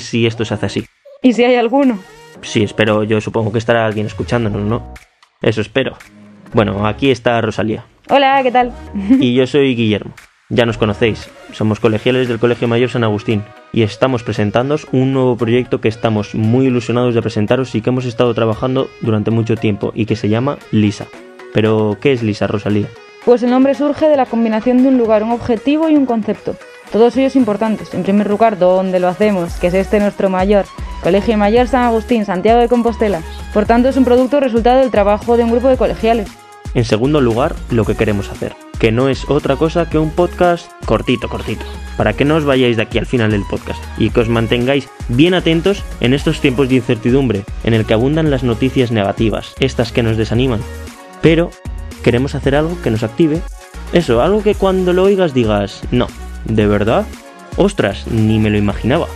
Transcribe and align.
sé 0.00 0.06
si 0.06 0.26
esto 0.26 0.44
se 0.44 0.54
hace 0.54 0.66
así. 0.66 0.86
¿Y 1.22 1.32
si 1.32 1.44
hay 1.44 1.56
alguno? 1.56 1.98
Sí, 2.42 2.62
espero, 2.62 3.02
yo 3.02 3.20
supongo 3.20 3.52
que 3.52 3.58
estará 3.58 3.84
alguien 3.86 4.06
escuchándonos, 4.06 4.62
¿no? 4.62 4.94
Eso 5.42 5.60
espero. 5.60 5.96
Bueno, 6.52 6.86
aquí 6.86 7.10
está 7.10 7.40
Rosalía. 7.40 7.84
Hola, 8.08 8.40
¿qué 8.42 8.50
tal? 8.50 8.72
Y 9.20 9.34
yo 9.34 9.46
soy 9.46 9.74
Guillermo. 9.74 10.12
Ya 10.50 10.64
nos 10.64 10.78
conocéis, 10.78 11.28
somos 11.52 11.78
colegiales 11.78 12.26
del 12.26 12.38
Colegio 12.38 12.68
Mayor 12.68 12.88
San 12.88 13.04
Agustín 13.04 13.44
y 13.70 13.82
estamos 13.82 14.22
presentándoos 14.22 14.86
un 14.92 15.12
nuevo 15.12 15.36
proyecto 15.36 15.82
que 15.82 15.88
estamos 15.88 16.34
muy 16.34 16.66
ilusionados 16.66 17.14
de 17.14 17.20
presentaros 17.20 17.74
y 17.74 17.82
que 17.82 17.90
hemos 17.90 18.06
estado 18.06 18.32
trabajando 18.32 18.88
durante 19.02 19.30
mucho 19.30 19.56
tiempo 19.56 19.92
y 19.94 20.06
que 20.06 20.16
se 20.16 20.30
llama 20.30 20.56
Lisa. 20.70 21.06
Pero, 21.52 21.98
¿qué 22.00 22.12
es 22.12 22.22
Lisa, 22.22 22.46
Rosalía? 22.46 22.86
Pues 23.26 23.42
el 23.42 23.50
nombre 23.50 23.74
surge 23.74 24.08
de 24.08 24.16
la 24.16 24.24
combinación 24.24 24.82
de 24.82 24.88
un 24.88 24.96
lugar, 24.96 25.22
un 25.22 25.32
objetivo 25.32 25.90
y 25.90 25.96
un 25.96 26.06
concepto. 26.06 26.56
Todos 26.92 27.16
ellos 27.16 27.36
importantes. 27.36 27.92
En 27.92 28.02
primer 28.02 28.28
lugar, 28.28 28.58
¿dónde 28.58 28.98
lo 28.98 29.08
hacemos? 29.08 29.54
Que 29.54 29.66
es 29.66 29.74
este 29.74 30.00
nuestro 30.00 30.30
mayor. 30.30 30.64
Colegio 31.02 31.36
Mayor 31.36 31.68
San 31.68 31.82
Agustín, 31.82 32.24
Santiago 32.24 32.60
de 32.60 32.68
Compostela. 32.68 33.22
Por 33.52 33.66
tanto, 33.66 33.88
es 33.88 33.96
un 33.96 34.04
producto 34.04 34.40
resultado 34.40 34.80
del 34.80 34.90
trabajo 34.90 35.36
de 35.36 35.44
un 35.44 35.50
grupo 35.50 35.68
de 35.68 35.76
colegiales. 35.76 36.28
En 36.74 36.84
segundo 36.84 37.20
lugar, 37.20 37.54
lo 37.70 37.84
que 37.84 37.94
queremos 37.94 38.30
hacer, 38.30 38.54
que 38.78 38.92
no 38.92 39.08
es 39.08 39.28
otra 39.28 39.56
cosa 39.56 39.88
que 39.88 39.98
un 39.98 40.10
podcast 40.10 40.70
cortito, 40.84 41.28
cortito, 41.28 41.64
para 41.96 42.12
que 42.12 42.24
no 42.24 42.36
os 42.36 42.44
vayáis 42.44 42.76
de 42.76 42.82
aquí 42.82 42.98
al 42.98 43.06
final 43.06 43.30
del 43.30 43.44
podcast 43.48 43.82
y 43.96 44.10
que 44.10 44.20
os 44.20 44.28
mantengáis 44.28 44.88
bien 45.08 45.34
atentos 45.34 45.82
en 46.00 46.14
estos 46.14 46.40
tiempos 46.40 46.68
de 46.68 46.76
incertidumbre, 46.76 47.44
en 47.64 47.74
el 47.74 47.86
que 47.86 47.94
abundan 47.94 48.30
las 48.30 48.44
noticias 48.44 48.90
negativas, 48.90 49.54
estas 49.60 49.92
que 49.92 50.02
nos 50.02 50.16
desaniman. 50.16 50.60
Pero 51.22 51.50
queremos 52.02 52.34
hacer 52.34 52.54
algo 52.54 52.80
que 52.82 52.90
nos 52.90 53.02
active. 53.02 53.40
Eso, 53.92 54.20
algo 54.20 54.42
que 54.42 54.54
cuando 54.54 54.92
lo 54.92 55.04
oigas 55.04 55.32
digas, 55.32 55.80
no, 55.90 56.06
¿de 56.48 56.66
verdad? 56.66 57.06
Ostras, 57.56 58.06
ni 58.08 58.38
me 58.38 58.50
lo 58.50 58.58
imaginaba. 58.58 59.06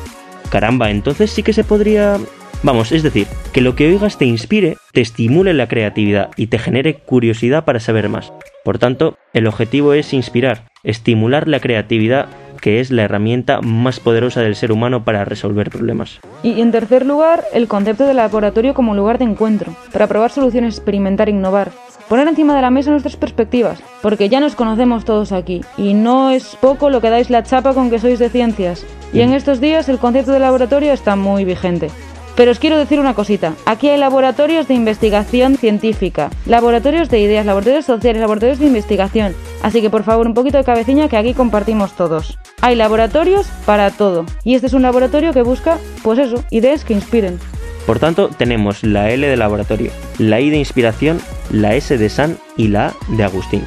Caramba, 0.51 0.91
entonces 0.91 1.31
sí 1.31 1.43
que 1.43 1.53
se 1.53 1.65
podría 1.65 2.19
Vamos, 2.65 2.93
es 2.93 3.03
decir, 3.03 3.27
que 3.53 3.61
lo 3.61 3.75
que 3.75 3.89
oigas 3.89 4.19
te 4.19 4.25
inspire, 4.25 4.77
te 4.93 5.01
estimule 5.01 5.53
la 5.53 5.67
creatividad 5.67 6.31
y 6.37 6.47
te 6.47 6.61
genere 6.61 6.95
curiosidad 6.95 7.65
para 7.65 7.81
saber 7.81 8.09
más. 8.09 8.33
Por 8.65 8.79
tanto, 8.79 9.19
el 9.33 9.49
objetivo 9.49 9.95
es 9.95 10.13
inspirar, 10.13 10.69
estimular 10.85 11.49
la 11.49 11.59
creatividad 11.59 12.29
que 12.63 12.79
es 12.81 12.93
la 12.93 13.03
herramienta 13.03 13.61
más 13.61 13.99
poderosa 13.99 14.41
del 14.41 14.55
ser 14.55 14.71
humano 14.71 15.05
para 15.05 15.25
resolver 15.25 15.69
problemas. 15.69 16.21
Y 16.45 16.61
en 16.61 16.71
tercer 16.71 17.05
lugar, 17.05 17.45
el 17.53 17.67
concepto 17.67 18.07
del 18.07 18.17
laboratorio 18.17 18.73
como 18.73 18.95
lugar 18.95 19.19
de 19.19 19.25
encuentro, 19.25 19.75
para 19.93 20.07
probar 20.07 20.31
soluciones, 20.31 20.77
experimentar, 20.77 21.29
innovar, 21.29 21.73
poner 22.09 22.29
encima 22.29 22.55
de 22.55 22.63
la 22.63 22.71
mesa 22.71 22.91
nuestras 22.93 23.17
perspectivas, 23.17 23.83
porque 24.01 24.29
ya 24.29 24.39
nos 24.39 24.55
conocemos 24.55 25.05
todos 25.05 25.33
aquí, 25.33 25.63
y 25.77 25.93
no 25.95 26.31
es 26.31 26.57
poco 26.61 26.89
lo 26.89 27.01
que 27.01 27.11
dais 27.11 27.31
la 27.31 27.43
chapa 27.43 27.75
con 27.75 27.91
que 27.91 27.99
sois 27.99 28.21
de 28.21 28.31
ciencias. 28.31 28.87
Y 29.13 29.21
en 29.21 29.33
estos 29.33 29.61
días 29.61 29.89
el 29.89 29.99
concepto 29.99 30.31
de 30.31 30.39
laboratorio 30.39 30.93
está 30.93 31.17
muy 31.17 31.45
vigente. 31.45 31.91
Pero 32.37 32.51
os 32.51 32.59
quiero 32.59 32.79
decir 32.79 32.99
una 32.99 33.15
cosita. 33.15 33.55
Aquí 33.67 33.89
hay 33.89 33.99
laboratorios 33.99 34.67
de 34.67 34.75
investigación 34.75 35.57
científica, 35.57 36.31
laboratorios 36.47 37.11
de 37.11 37.21
ideas, 37.21 37.45
laboratorios 37.45 37.85
sociales, 37.85 38.21
laboratorios 38.21 38.59
de 38.59 38.67
investigación. 38.67 39.35
Así 39.63 39.83
que 39.83 39.91
por 39.91 40.03
favor 40.03 40.27
un 40.27 40.35
poquito 40.35 40.59
de 40.59 40.65
cabecilla 40.65 41.09
que 41.09 41.17
aquí 41.17 41.35
compartimos 41.35 41.93
todos. 41.93 42.39
Hay 42.63 42.75
laboratorios 42.75 43.47
para 43.67 43.91
todo. 43.91 44.25
Y 44.45 44.55
este 44.55 44.69
es 44.69 44.73
un 44.73 44.83
laboratorio 44.83 45.33
que 45.33 45.43
busca, 45.43 45.79
pues 46.03 46.19
eso, 46.19 46.43
ideas 46.51 46.85
que 46.85 46.95
inspiren. 46.95 47.39
Por 47.87 47.99
tanto, 47.99 48.29
tenemos 48.29 48.83
la 48.85 49.11
L 49.11 49.27
de 49.27 49.37
laboratorio, 49.37 49.91
la 50.19 50.41
I 50.41 50.51
de 50.51 50.57
inspiración, 50.57 51.21
la 51.51 51.75
S 51.75 51.99
de 51.99 52.09
San 52.09 52.39
y 52.57 52.69
la 52.69 52.89
A 52.89 52.95
de 53.09 53.25
Agustín. 53.25 53.65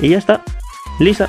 Y 0.00 0.10
ya 0.10 0.18
está. 0.18 0.42
Lisa. 1.00 1.28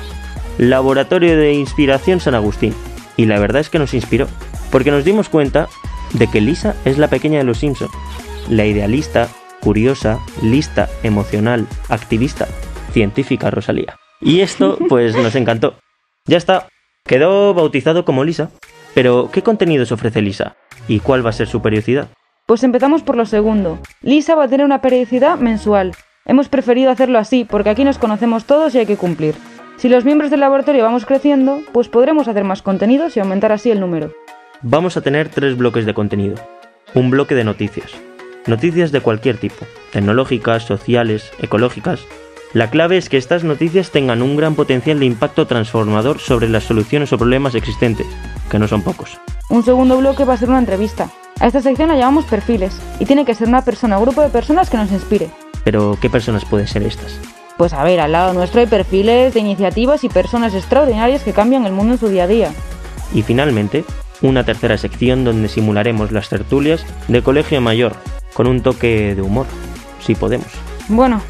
Laboratorio 0.58 1.36
de 1.36 1.54
Inspiración 1.54 2.20
San 2.20 2.34
Agustín. 2.34 2.74
Y 3.16 3.26
la 3.26 3.38
verdad 3.38 3.60
es 3.60 3.68
que 3.68 3.78
nos 3.78 3.94
inspiró, 3.94 4.28
porque 4.70 4.90
nos 4.90 5.04
dimos 5.04 5.28
cuenta 5.28 5.68
de 6.12 6.26
que 6.26 6.40
Lisa 6.40 6.76
es 6.84 6.98
la 6.98 7.08
pequeña 7.08 7.38
de 7.38 7.44
los 7.44 7.58
Simpson, 7.58 7.88
la 8.48 8.66
idealista, 8.66 9.28
curiosa, 9.60 10.18
lista, 10.42 10.88
emocional, 11.02 11.66
activista, 11.88 12.48
científica 12.92 13.50
Rosalía. 13.50 13.96
Y 14.20 14.40
esto 14.40 14.78
pues 14.88 15.16
nos 15.16 15.34
encantó. 15.34 15.76
Ya 16.26 16.36
está, 16.36 16.68
quedó 17.04 17.54
bautizado 17.54 18.04
como 18.04 18.24
Lisa. 18.24 18.50
Pero, 18.92 19.30
¿qué 19.32 19.42
contenidos 19.42 19.92
ofrece 19.92 20.20
Lisa? 20.20 20.56
¿Y 20.88 20.98
cuál 20.98 21.24
va 21.24 21.30
a 21.30 21.34
ser 21.34 21.46
su 21.46 21.62
periodicidad? 21.62 22.08
Pues 22.46 22.64
empezamos 22.64 23.02
por 23.02 23.16
lo 23.16 23.24
segundo. 23.24 23.78
Lisa 24.02 24.34
va 24.34 24.44
a 24.44 24.48
tener 24.48 24.66
una 24.66 24.82
periodicidad 24.82 25.38
mensual. 25.38 25.92
Hemos 26.26 26.48
preferido 26.48 26.90
hacerlo 26.90 27.18
así 27.18 27.44
porque 27.44 27.70
aquí 27.70 27.84
nos 27.84 27.98
conocemos 27.98 28.46
todos 28.46 28.74
y 28.74 28.78
hay 28.78 28.86
que 28.86 28.96
cumplir. 28.96 29.36
Si 29.76 29.88
los 29.88 30.04
miembros 30.04 30.30
del 30.30 30.40
laboratorio 30.40 30.84
vamos 30.84 31.06
creciendo, 31.06 31.62
pues 31.72 31.88
podremos 31.88 32.26
hacer 32.26 32.44
más 32.44 32.62
contenidos 32.62 33.16
y 33.16 33.20
aumentar 33.20 33.52
así 33.52 33.70
el 33.70 33.80
número 33.80 34.12
vamos 34.62 34.96
a 34.96 35.00
tener 35.00 35.28
tres 35.28 35.56
bloques 35.56 35.86
de 35.86 35.94
contenido. 35.94 36.36
Un 36.94 37.10
bloque 37.10 37.34
de 37.34 37.44
noticias. 37.44 37.90
Noticias 38.46 38.92
de 38.92 39.00
cualquier 39.00 39.38
tipo, 39.38 39.66
tecnológicas, 39.92 40.64
sociales, 40.64 41.30
ecológicas. 41.40 42.00
La 42.52 42.68
clave 42.70 42.96
es 42.96 43.08
que 43.08 43.16
estas 43.16 43.44
noticias 43.44 43.90
tengan 43.90 44.22
un 44.22 44.36
gran 44.36 44.54
potencial 44.54 44.98
de 44.98 45.06
impacto 45.06 45.46
transformador 45.46 46.18
sobre 46.18 46.48
las 46.48 46.64
soluciones 46.64 47.12
o 47.12 47.18
problemas 47.18 47.54
existentes, 47.54 48.06
que 48.50 48.58
no 48.58 48.66
son 48.66 48.82
pocos. 48.82 49.18
Un 49.48 49.62
segundo 49.64 49.98
bloque 49.98 50.24
va 50.24 50.34
a 50.34 50.38
ser 50.38 50.48
una 50.48 50.58
entrevista. 50.58 51.10
A 51.38 51.46
esta 51.46 51.62
sección 51.62 51.88
la 51.88 51.96
llamamos 51.96 52.24
perfiles, 52.24 52.76
y 52.98 53.06
tiene 53.06 53.24
que 53.24 53.34
ser 53.34 53.48
una 53.48 53.64
persona 53.64 53.98
o 53.98 54.02
grupo 54.02 54.20
de 54.20 54.30
personas 54.30 54.68
que 54.68 54.76
nos 54.76 54.90
inspire. 54.90 55.30
Pero, 55.64 55.96
¿qué 56.00 56.10
personas 56.10 56.44
pueden 56.44 56.66
ser 56.66 56.82
estas? 56.82 57.18
Pues 57.56 57.72
a 57.72 57.84
ver, 57.84 58.00
al 58.00 58.12
lado 58.12 58.32
nuestro 58.32 58.60
hay 58.60 58.66
perfiles 58.66 59.34
de 59.34 59.40
iniciativas 59.40 60.02
y 60.02 60.08
personas 60.08 60.54
extraordinarias 60.54 61.22
que 61.22 61.32
cambian 61.32 61.66
el 61.66 61.72
mundo 61.72 61.92
en 61.94 62.00
su 62.00 62.08
día 62.08 62.24
a 62.24 62.26
día. 62.26 62.50
Y 63.14 63.22
finalmente, 63.22 63.84
una 64.22 64.44
tercera 64.44 64.76
sección 64.76 65.24
donde 65.24 65.48
simularemos 65.48 66.12
las 66.12 66.28
tertulias 66.28 66.84
de 67.08 67.22
colegio 67.22 67.60
mayor, 67.60 67.94
con 68.34 68.46
un 68.46 68.62
toque 68.62 69.14
de 69.14 69.22
humor, 69.22 69.46
si 70.00 70.14
podemos. 70.14 70.48
Bueno, 70.88 71.20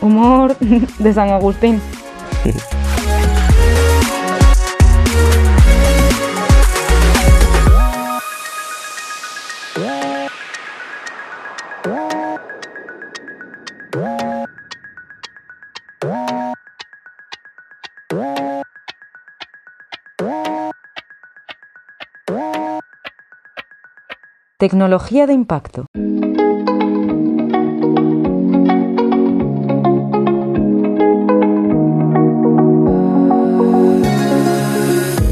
humor 0.00 0.56
de 0.98 1.12
San 1.12 1.30
Agustín. 1.30 1.80
Tecnología 24.60 25.26
de 25.26 25.32
impacto. 25.32 25.86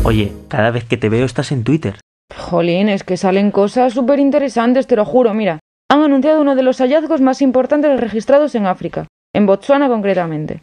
Oye, 0.02 0.32
cada 0.48 0.70
vez 0.70 0.84
que 0.84 0.96
te 0.96 1.10
veo 1.10 1.26
estás 1.26 1.52
en 1.52 1.62
Twitter. 1.62 2.00
Jolín, 2.34 2.88
es 2.88 3.04
que 3.04 3.18
salen 3.18 3.50
cosas 3.50 3.92
súper 3.92 4.18
interesantes, 4.18 4.86
te 4.86 4.96
lo 4.96 5.04
juro, 5.04 5.34
mira. 5.34 5.58
Han 5.90 6.00
anunciado 6.00 6.40
uno 6.40 6.54
de 6.54 6.62
los 6.62 6.78
hallazgos 6.78 7.20
más 7.20 7.42
importantes 7.42 8.00
registrados 8.00 8.54
en 8.54 8.64
África, 8.64 9.08
en 9.34 9.44
Botsuana 9.44 9.88
concretamente. 9.88 10.62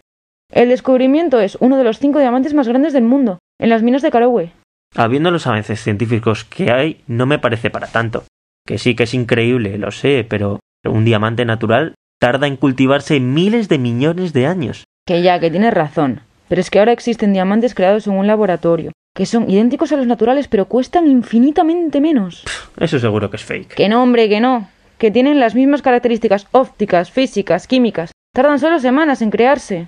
El 0.51 0.69
descubrimiento 0.69 1.39
es 1.39 1.55
uno 1.61 1.77
de 1.77 1.83
los 1.83 1.99
cinco 1.99 2.17
diamantes 2.17 2.55
más 2.55 2.67
grandes 2.67 2.93
del 2.93 3.03
mundo, 3.03 3.37
en 3.61 3.69
las 3.69 3.83
minas 3.83 4.01
de 4.01 4.09
Karowe. 4.09 4.53
Habiendo 4.95 5.29
los 5.29 5.45
avances 5.45 5.83
científicos 5.83 6.45
que 6.45 6.71
hay, 6.71 7.03
no 7.05 7.27
me 7.27 7.37
parece 7.37 7.69
para 7.69 7.85
tanto. 7.85 8.23
Que 8.65 8.77
sí 8.79 8.95
que 8.95 9.03
es 9.03 9.13
increíble, 9.13 9.77
lo 9.77 9.91
sé, 9.91 10.25
pero 10.27 10.59
un 10.83 11.05
diamante 11.05 11.45
natural 11.45 11.93
tarda 12.19 12.47
en 12.47 12.57
cultivarse 12.57 13.19
miles 13.19 13.69
de 13.69 13.77
millones 13.77 14.33
de 14.33 14.47
años. 14.47 14.85
Que 15.05 15.21
ya, 15.21 15.39
que 15.39 15.51
tienes 15.51 15.73
razón. 15.73 16.21
Pero 16.47 16.61
es 16.61 16.69
que 16.69 16.79
ahora 16.79 16.91
existen 16.91 17.33
diamantes 17.33 17.75
creados 17.75 18.07
en 18.07 18.13
un 18.13 18.27
laboratorio, 18.27 18.91
que 19.15 19.25
son 19.25 19.49
idénticos 19.49 19.91
a 19.91 19.97
los 19.97 20.07
naturales, 20.07 20.47
pero 20.47 20.65
cuestan 20.65 21.07
infinitamente 21.07 22.01
menos. 22.01 22.43
Eso 22.77 22.99
seguro 22.99 23.29
que 23.29 23.37
es 23.37 23.43
fake. 23.43 23.75
Que 23.75 23.89
no, 23.89 24.01
hombre, 24.01 24.29
que 24.29 24.39
no. 24.39 24.67
Que 24.97 25.11
tienen 25.11 25.39
las 25.39 25.53
mismas 25.53 25.81
características 25.81 26.47
ópticas, 26.51 27.11
físicas, 27.11 27.67
químicas. 27.67 28.11
Tardan 28.33 28.59
solo 28.59 28.79
semanas 28.79 29.21
en 29.21 29.29
crearse. 29.29 29.87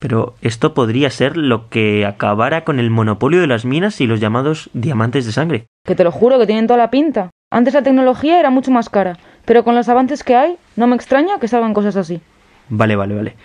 Pero 0.00 0.34
esto 0.42 0.74
podría 0.74 1.10
ser 1.10 1.36
lo 1.36 1.68
que 1.68 2.06
acabara 2.06 2.64
con 2.64 2.78
el 2.78 2.90
monopolio 2.90 3.40
de 3.40 3.48
las 3.48 3.64
minas 3.64 4.00
y 4.00 4.06
los 4.06 4.20
llamados 4.20 4.70
diamantes 4.72 5.26
de 5.26 5.32
sangre. 5.32 5.66
Que 5.84 5.94
te 5.94 6.04
lo 6.04 6.12
juro 6.12 6.38
que 6.38 6.46
tienen 6.46 6.66
toda 6.66 6.78
la 6.78 6.90
pinta. 6.90 7.30
Antes 7.50 7.72
la 7.72 7.82
tecnología 7.82 8.38
era 8.38 8.50
mucho 8.50 8.70
más 8.70 8.90
cara, 8.90 9.16
pero 9.46 9.64
con 9.64 9.74
los 9.74 9.88
avances 9.88 10.22
que 10.22 10.36
hay, 10.36 10.56
no 10.76 10.86
me 10.86 10.96
extraña 10.96 11.38
que 11.40 11.48
salgan 11.48 11.72
cosas 11.72 11.96
así. 11.96 12.20
Vale, 12.68 12.94
vale, 12.94 13.14
vale. 13.14 13.36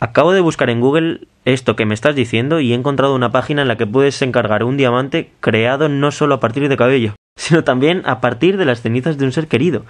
Acabo 0.00 0.32
de 0.32 0.40
buscar 0.40 0.70
en 0.70 0.80
Google 0.80 1.28
esto 1.44 1.76
que 1.76 1.86
me 1.86 1.94
estás 1.94 2.16
diciendo 2.16 2.58
y 2.58 2.72
he 2.72 2.74
encontrado 2.74 3.14
una 3.14 3.30
página 3.30 3.62
en 3.62 3.68
la 3.68 3.76
que 3.76 3.86
puedes 3.86 4.20
encargar 4.22 4.64
un 4.64 4.76
diamante 4.76 5.30
creado 5.38 5.88
no 5.88 6.10
solo 6.10 6.34
a 6.34 6.40
partir 6.40 6.68
de 6.68 6.76
cabello, 6.76 7.14
sino 7.36 7.62
también 7.62 8.02
a 8.06 8.20
partir 8.20 8.56
de 8.56 8.64
las 8.64 8.82
cenizas 8.82 9.18
de 9.18 9.24
un 9.24 9.32
ser 9.32 9.46
querido. 9.46 9.84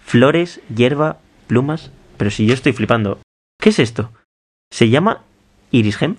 Flores, 0.00 0.60
hierba, 0.74 1.18
plumas. 1.48 1.90
Pero 2.16 2.30
si 2.30 2.46
yo 2.46 2.54
estoy 2.54 2.72
flipando. 2.72 3.18
¿Qué 3.60 3.70
es 3.70 3.78
esto? 3.80 4.10
¿Se 4.70 4.88
llama 4.88 5.22
Irisgem? 5.70 6.16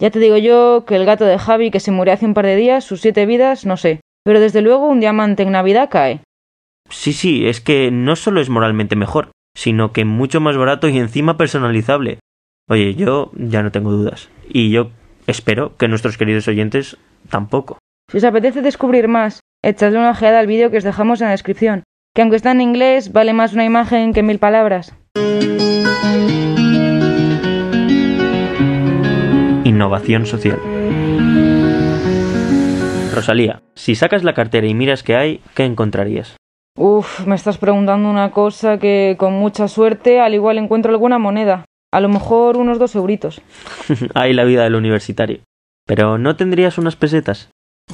Ya 0.00 0.10
te 0.10 0.18
digo 0.18 0.36
yo 0.36 0.84
que 0.86 0.96
el 0.96 1.04
gato 1.04 1.24
de 1.24 1.38
Javi 1.38 1.70
que 1.70 1.80
se 1.80 1.90
murió 1.90 2.12
hace 2.12 2.26
un 2.26 2.34
par 2.34 2.46
de 2.46 2.56
días, 2.56 2.84
sus 2.84 3.00
siete 3.00 3.24
vidas, 3.26 3.64
no 3.64 3.76
sé. 3.76 4.00
Pero 4.24 4.40
desde 4.40 4.62
luego 4.62 4.88
un 4.88 5.00
diamante 5.00 5.42
en 5.42 5.52
Navidad 5.52 5.88
cae. 5.90 6.20
Sí, 6.90 7.12
sí, 7.12 7.46
es 7.46 7.60
que 7.60 7.90
no 7.90 8.16
solo 8.16 8.40
es 8.40 8.50
moralmente 8.50 8.96
mejor, 8.96 9.30
sino 9.56 9.92
que 9.92 10.04
mucho 10.04 10.40
más 10.40 10.56
barato 10.56 10.88
y 10.88 10.98
encima 10.98 11.36
personalizable. 11.36 12.18
Oye, 12.68 12.94
yo 12.94 13.30
ya 13.34 13.62
no 13.62 13.72
tengo 13.72 13.92
dudas. 13.92 14.30
Y 14.48 14.70
yo 14.70 14.90
espero 15.26 15.76
que 15.76 15.88
nuestros 15.88 16.18
queridos 16.18 16.48
oyentes 16.48 16.96
tampoco. 17.28 17.78
Si 18.10 18.18
os 18.18 18.24
apetece 18.24 18.62
descubrir 18.62 19.08
más, 19.08 19.40
echadle 19.62 19.98
una 19.98 20.10
ojeada 20.10 20.38
al 20.38 20.46
vídeo 20.46 20.70
que 20.70 20.78
os 20.78 20.84
dejamos 20.84 21.20
en 21.20 21.26
la 21.26 21.32
descripción, 21.32 21.84
que 22.14 22.22
aunque 22.22 22.36
está 22.36 22.52
en 22.52 22.60
inglés, 22.60 23.12
vale 23.12 23.32
más 23.32 23.54
una 23.54 23.64
imagen 23.64 24.12
que 24.12 24.22
mil 24.22 24.38
palabras. 24.38 24.94
Innovación 29.64 30.26
social. 30.26 30.58
Rosalía, 33.14 33.62
si 33.74 33.94
sacas 33.94 34.24
la 34.24 34.34
cartera 34.34 34.66
y 34.66 34.74
miras 34.74 35.02
qué 35.02 35.16
hay, 35.16 35.40
¿qué 35.54 35.64
encontrarías? 35.64 36.36
Uf, 36.76 37.24
me 37.24 37.36
estás 37.36 37.58
preguntando 37.58 38.10
una 38.10 38.32
cosa 38.32 38.78
que 38.78 39.14
con 39.16 39.32
mucha 39.34 39.68
suerte 39.68 40.20
al 40.20 40.34
igual 40.34 40.58
encuentro 40.58 40.90
alguna 40.90 41.18
moneda. 41.18 41.64
A 41.92 42.00
lo 42.00 42.08
mejor 42.08 42.56
unos 42.56 42.80
dos 42.80 42.96
euritos. 42.96 43.40
hay 44.14 44.32
la 44.32 44.42
vida 44.42 44.64
del 44.64 44.74
universitario. 44.74 45.38
Pero 45.86 46.18
¿no 46.18 46.34
tendrías 46.34 46.76
unas 46.76 46.96
pesetas? 46.96 47.50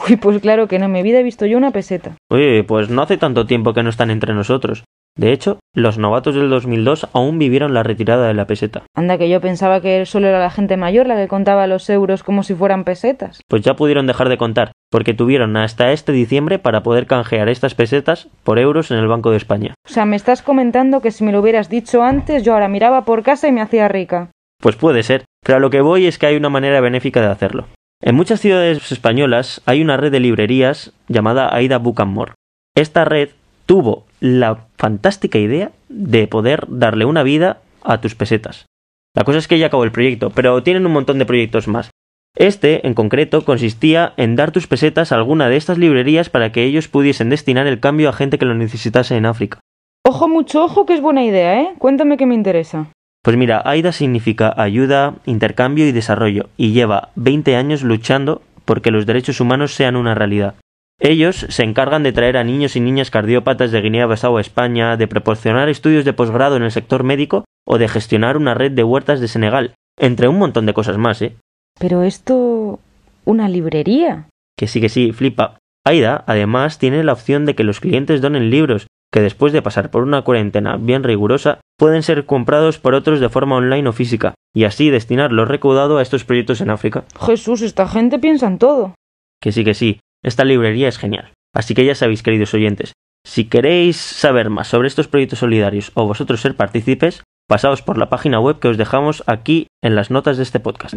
Uy, 0.08 0.16
pues 0.16 0.40
claro 0.40 0.66
que 0.66 0.78
no, 0.78 0.86
en 0.86 0.92
mi 0.92 1.02
vida 1.02 1.18
he 1.18 1.22
visto 1.22 1.44
yo 1.44 1.58
una 1.58 1.72
peseta. 1.72 2.16
Oye, 2.30 2.64
pues 2.64 2.88
no 2.88 3.02
hace 3.02 3.18
tanto 3.18 3.44
tiempo 3.44 3.74
que 3.74 3.82
no 3.82 3.90
están 3.90 4.10
entre 4.10 4.32
nosotros. 4.32 4.84
De 5.20 5.32
hecho, 5.32 5.58
los 5.74 5.98
novatos 5.98 6.34
del 6.34 6.48
2002 6.48 7.08
aún 7.12 7.38
vivieron 7.38 7.74
la 7.74 7.82
retirada 7.82 8.26
de 8.26 8.32
la 8.32 8.46
peseta. 8.46 8.84
Anda, 8.96 9.18
que 9.18 9.28
yo 9.28 9.42
pensaba 9.42 9.82
que 9.82 10.06
solo 10.06 10.28
era 10.28 10.40
la 10.40 10.48
gente 10.48 10.78
mayor 10.78 11.06
la 11.06 11.16
que 11.16 11.28
contaba 11.28 11.66
los 11.66 11.90
euros 11.90 12.22
como 12.22 12.42
si 12.42 12.54
fueran 12.54 12.84
pesetas. 12.84 13.42
Pues 13.46 13.60
ya 13.60 13.76
pudieron 13.76 14.06
dejar 14.06 14.30
de 14.30 14.38
contar, 14.38 14.72
porque 14.90 15.12
tuvieron 15.12 15.58
hasta 15.58 15.92
este 15.92 16.12
diciembre 16.12 16.58
para 16.58 16.82
poder 16.82 17.06
canjear 17.06 17.50
estas 17.50 17.74
pesetas 17.74 18.28
por 18.44 18.58
euros 18.58 18.90
en 18.90 18.96
el 18.96 19.08
Banco 19.08 19.30
de 19.30 19.36
España. 19.36 19.74
O 19.86 19.92
sea, 19.92 20.06
me 20.06 20.16
estás 20.16 20.40
comentando 20.40 21.02
que 21.02 21.10
si 21.10 21.22
me 21.22 21.32
lo 21.32 21.40
hubieras 21.40 21.68
dicho 21.68 22.02
antes, 22.02 22.42
yo 22.42 22.54
ahora 22.54 22.68
miraba 22.68 23.04
por 23.04 23.22
casa 23.22 23.46
y 23.46 23.52
me 23.52 23.60
hacía 23.60 23.88
rica. 23.88 24.30
Pues 24.62 24.76
puede 24.76 25.02
ser, 25.02 25.26
pero 25.44 25.58
a 25.58 25.60
lo 25.60 25.68
que 25.68 25.82
voy 25.82 26.06
es 26.06 26.16
que 26.16 26.28
hay 26.28 26.36
una 26.36 26.48
manera 26.48 26.80
benéfica 26.80 27.20
de 27.20 27.26
hacerlo. 27.26 27.66
En 28.00 28.14
muchas 28.14 28.40
ciudades 28.40 28.90
españolas 28.90 29.60
hay 29.66 29.82
una 29.82 29.98
red 29.98 30.12
de 30.12 30.20
librerías 30.20 30.94
llamada 31.08 31.54
Aida 31.54 31.76
Book 31.76 32.02
More. 32.06 32.32
Esta 32.74 33.04
red 33.04 33.30
tuvo 33.70 34.04
la 34.18 34.66
fantástica 34.78 35.38
idea 35.38 35.70
de 35.88 36.26
poder 36.26 36.66
darle 36.68 37.04
una 37.04 37.22
vida 37.22 37.58
a 37.84 38.00
tus 38.00 38.16
pesetas. 38.16 38.66
La 39.14 39.22
cosa 39.22 39.38
es 39.38 39.46
que 39.46 39.60
ya 39.60 39.66
acabó 39.66 39.84
el 39.84 39.92
proyecto, 39.92 40.30
pero 40.30 40.60
tienen 40.64 40.86
un 40.86 40.92
montón 40.92 41.20
de 41.20 41.24
proyectos 41.24 41.68
más. 41.68 41.90
Este, 42.36 42.84
en 42.84 42.94
concreto, 42.94 43.44
consistía 43.44 44.12
en 44.16 44.34
dar 44.34 44.50
tus 44.50 44.66
pesetas 44.66 45.12
a 45.12 45.14
alguna 45.14 45.48
de 45.48 45.56
estas 45.56 45.78
librerías 45.78 46.30
para 46.30 46.50
que 46.50 46.64
ellos 46.64 46.88
pudiesen 46.88 47.30
destinar 47.30 47.68
el 47.68 47.78
cambio 47.78 48.08
a 48.08 48.12
gente 48.12 48.38
que 48.38 48.44
lo 48.44 48.56
necesitase 48.56 49.16
en 49.16 49.24
África. 49.24 49.60
Ojo, 50.04 50.26
mucho 50.26 50.64
ojo, 50.64 50.84
que 50.84 50.94
es 50.94 51.00
buena 51.00 51.22
idea, 51.22 51.60
¿eh? 51.60 51.74
Cuéntame 51.78 52.16
qué 52.16 52.26
me 52.26 52.34
interesa. 52.34 52.88
Pues 53.22 53.36
mira, 53.36 53.62
AIDA 53.64 53.92
significa 53.92 54.52
ayuda, 54.56 55.14
intercambio 55.26 55.86
y 55.86 55.92
desarrollo, 55.92 56.48
y 56.56 56.72
lleva 56.72 57.10
20 57.14 57.54
años 57.54 57.84
luchando 57.84 58.42
porque 58.64 58.90
los 58.90 59.06
derechos 59.06 59.40
humanos 59.40 59.74
sean 59.74 59.94
una 59.94 60.16
realidad. 60.16 60.56
Ellos 61.02 61.46
se 61.48 61.62
encargan 61.62 62.02
de 62.02 62.12
traer 62.12 62.36
a 62.36 62.44
niños 62.44 62.76
y 62.76 62.80
niñas 62.80 63.10
cardiópatas 63.10 63.72
de 63.72 63.80
Guinea-Bissau 63.80 64.36
a 64.36 64.40
España, 64.42 64.98
de 64.98 65.08
proporcionar 65.08 65.70
estudios 65.70 66.04
de 66.04 66.12
posgrado 66.12 66.56
en 66.56 66.62
el 66.62 66.70
sector 66.70 67.04
médico 67.04 67.46
o 67.66 67.78
de 67.78 67.88
gestionar 67.88 68.36
una 68.36 68.52
red 68.52 68.72
de 68.72 68.84
huertas 68.84 69.18
de 69.18 69.28
Senegal, 69.28 69.74
entre 69.98 70.28
un 70.28 70.38
montón 70.38 70.66
de 70.66 70.74
cosas 70.74 70.98
más, 70.98 71.22
¿eh? 71.22 71.36
Pero 71.78 72.02
esto... 72.02 72.80
¿Una 73.24 73.48
librería? 73.48 74.28
Que 74.58 74.66
sí, 74.66 74.80
que 74.80 74.90
sí, 74.90 75.12
flipa. 75.12 75.58
Aida, 75.86 76.22
además, 76.26 76.78
tiene 76.78 77.02
la 77.02 77.14
opción 77.14 77.46
de 77.46 77.54
que 77.54 77.64
los 77.64 77.80
clientes 77.80 78.20
donen 78.20 78.50
libros, 78.50 78.86
que 79.10 79.20
después 79.20 79.54
de 79.54 79.62
pasar 79.62 79.90
por 79.90 80.02
una 80.02 80.22
cuarentena 80.22 80.76
bien 80.76 81.02
rigurosa, 81.02 81.60
pueden 81.78 82.02
ser 82.02 82.26
comprados 82.26 82.78
por 82.78 82.94
otros 82.94 83.20
de 83.20 83.28
forma 83.30 83.56
online 83.56 83.88
o 83.88 83.92
física, 83.92 84.34
y 84.54 84.64
así 84.64 84.90
destinar 84.90 85.32
lo 85.32 85.46
recaudado 85.46 85.96
a 85.96 86.02
estos 86.02 86.24
proyectos 86.24 86.60
en 86.60 86.70
África. 86.70 87.04
Jesús, 87.18 87.62
esta 87.62 87.88
gente 87.88 88.18
piensa 88.18 88.46
en 88.46 88.58
todo. 88.58 88.94
Que 89.40 89.52
sí, 89.52 89.64
que 89.64 89.74
sí, 89.74 90.00
esta 90.22 90.44
librería 90.44 90.88
es 90.88 90.98
genial. 90.98 91.32
Así 91.54 91.74
que 91.74 91.84
ya 91.84 91.94
sabéis, 91.94 92.22
queridos 92.22 92.54
oyentes, 92.54 92.92
si 93.26 93.44
queréis 93.44 93.96
saber 93.96 94.50
más 94.50 94.68
sobre 94.68 94.88
estos 94.88 95.08
proyectos 95.08 95.40
solidarios 95.40 95.92
o 95.94 96.06
vosotros 96.06 96.40
ser 96.40 96.56
partícipes, 96.56 97.22
pasaos 97.48 97.82
por 97.82 97.98
la 97.98 98.08
página 98.08 98.40
web 98.40 98.58
que 98.58 98.68
os 98.68 98.78
dejamos 98.78 99.24
aquí 99.26 99.66
en 99.82 99.94
las 99.94 100.10
notas 100.10 100.36
de 100.36 100.42
este 100.42 100.60
podcast. 100.60 100.94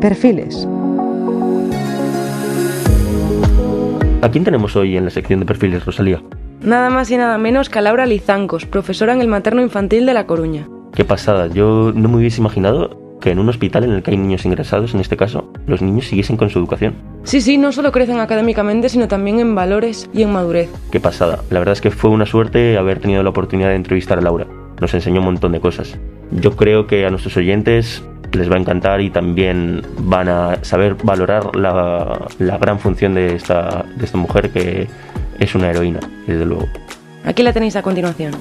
Perfiles. 0.00 0.66
¿A 4.22 4.30
quién 4.30 4.44
tenemos 4.44 4.76
hoy 4.76 4.96
en 4.96 5.04
la 5.04 5.10
sección 5.10 5.40
de 5.40 5.46
perfiles, 5.46 5.84
Rosalía? 5.84 6.22
Nada 6.60 6.90
más 6.90 7.10
y 7.10 7.16
nada 7.16 7.38
menos 7.38 7.70
que 7.70 7.78
a 7.78 7.82
Laura 7.82 8.04
Lizancos, 8.04 8.66
profesora 8.66 9.14
en 9.14 9.22
el 9.22 9.28
materno 9.28 9.62
infantil 9.62 10.04
de 10.04 10.14
La 10.14 10.26
Coruña. 10.26 10.68
Qué 10.94 11.04
pasada, 11.04 11.46
yo 11.46 11.92
no 11.94 12.08
me 12.08 12.16
hubiese 12.16 12.40
imaginado 12.40 12.98
que 13.20 13.30
en 13.30 13.38
un 13.38 13.48
hospital 13.48 13.84
en 13.84 13.92
el 13.92 14.02
que 14.02 14.10
hay 14.10 14.16
niños 14.16 14.44
ingresados, 14.44 14.94
en 14.94 15.00
este 15.00 15.16
caso, 15.16 15.52
los 15.66 15.82
niños 15.82 16.06
siguiesen 16.06 16.36
con 16.36 16.50
su 16.50 16.58
educación. 16.58 16.94
Sí, 17.22 17.40
sí, 17.40 17.58
no 17.58 17.70
solo 17.70 17.92
crecen 17.92 18.18
académicamente, 18.18 18.88
sino 18.88 19.08
también 19.08 19.38
en 19.40 19.54
valores 19.54 20.08
y 20.12 20.22
en 20.22 20.32
madurez. 20.32 20.70
Qué 20.90 21.00
pasada. 21.00 21.40
La 21.50 21.58
verdad 21.58 21.74
es 21.74 21.80
que 21.80 21.90
fue 21.90 22.10
una 22.10 22.26
suerte 22.26 22.78
haber 22.78 22.98
tenido 22.98 23.22
la 23.22 23.30
oportunidad 23.30 23.68
de 23.68 23.76
entrevistar 23.76 24.18
a 24.18 24.22
Laura. 24.22 24.46
Nos 24.80 24.94
enseñó 24.94 25.20
un 25.20 25.26
montón 25.26 25.52
de 25.52 25.60
cosas. 25.60 25.98
Yo 26.30 26.56
creo 26.56 26.86
que 26.86 27.04
a 27.04 27.10
nuestros 27.10 27.36
oyentes 27.36 28.02
les 28.32 28.50
va 28.50 28.56
a 28.56 28.60
encantar 28.60 29.00
y 29.00 29.10
también 29.10 29.82
van 29.98 30.28
a 30.28 30.64
saber 30.64 30.96
valorar 31.02 31.54
la, 31.54 32.26
la 32.38 32.58
gran 32.58 32.78
función 32.78 33.14
de 33.14 33.34
esta, 33.34 33.84
de 33.96 34.04
esta 34.04 34.16
mujer 34.16 34.50
que 34.50 34.88
es 35.38 35.54
una 35.54 35.70
heroína, 35.70 36.00
desde 36.26 36.46
luego. 36.46 36.68
Aquí 37.24 37.42
la 37.42 37.52
tenéis 37.52 37.76
a 37.76 37.82
continuación. 37.82 38.32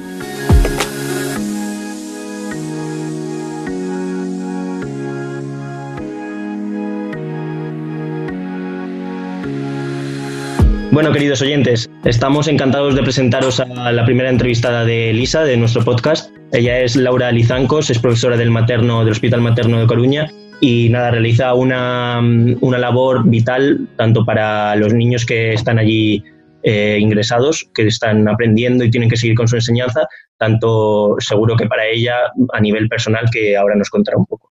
Bueno, 10.92 11.12
queridos 11.12 11.44
oyentes, 11.44 11.88
estamos 12.04 12.48
encantados 12.48 12.96
de 12.96 13.04
presentaros 13.04 13.60
a 13.60 13.92
la 13.92 14.06
primera 14.06 14.32
entrevistada 14.32 14.86
de 14.86 15.14
Lisa, 15.14 15.44
de 15.44 15.56
nuestro 15.56 15.86
podcast. 15.86 16.32
Ella 16.52 16.80
es 16.80 16.96
Laura 16.96 17.32
Lizancos, 17.32 17.92
es 17.92 18.00
profesora 18.00 18.36
del 18.38 18.50
materno 18.50 19.02
del 19.02 19.12
Hospital 19.12 19.42
Materno 19.42 19.80
de 19.80 19.86
Coruña 19.86 20.32
y 20.60 20.90
nada, 20.90 21.12
realiza 21.12 21.54
una, 21.54 22.20
una 22.20 22.78
labor 22.80 23.30
vital 23.30 23.88
tanto 23.98 24.26
para 24.26 24.76
los 24.78 24.92
niños 24.92 25.28
que 25.28 25.54
están 25.54 25.78
allí 25.78 26.24
eh, 26.64 26.98
ingresados, 27.00 27.70
que 27.76 27.86
están 27.86 28.28
aprendiendo 28.28 28.84
y 28.84 28.90
tienen 28.90 29.12
que 29.12 29.18
seguir 29.18 29.36
con 29.36 29.48
su 29.48 29.58
enseñanza, 29.58 30.08
tanto 30.38 31.18
seguro 31.20 31.56
que 31.56 31.68
para 31.68 31.86
ella 31.86 32.16
a 32.52 32.60
nivel 32.60 32.90
personal, 32.90 33.30
que 33.32 33.56
ahora 33.56 33.76
nos 33.76 33.92
contará 33.92 34.18
un 34.18 34.26
poco. 34.26 34.52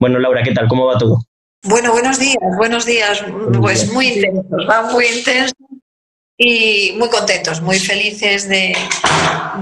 Bueno, 0.00 0.18
Laura, 0.18 0.42
¿qué 0.42 0.52
tal? 0.52 0.66
¿Cómo 0.66 0.86
va 0.86 0.96
todo? 0.96 1.18
Bueno, 1.66 1.92
buenos 1.92 2.18
días, 2.18 2.36
buenos 2.58 2.84
días. 2.84 3.24
Pues 3.58 3.90
muy 3.90 4.08
intensos, 4.08 4.68
va 4.68 4.82
muy 4.82 5.06
intenso 5.06 5.54
y 6.36 6.92
muy 6.98 7.08
contentos, 7.08 7.62
muy 7.62 7.78
felices 7.78 8.46
de, 8.46 8.76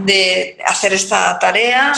de 0.05 0.59
hacer 0.67 0.95
esta 0.95 1.39
tarea 1.39 1.93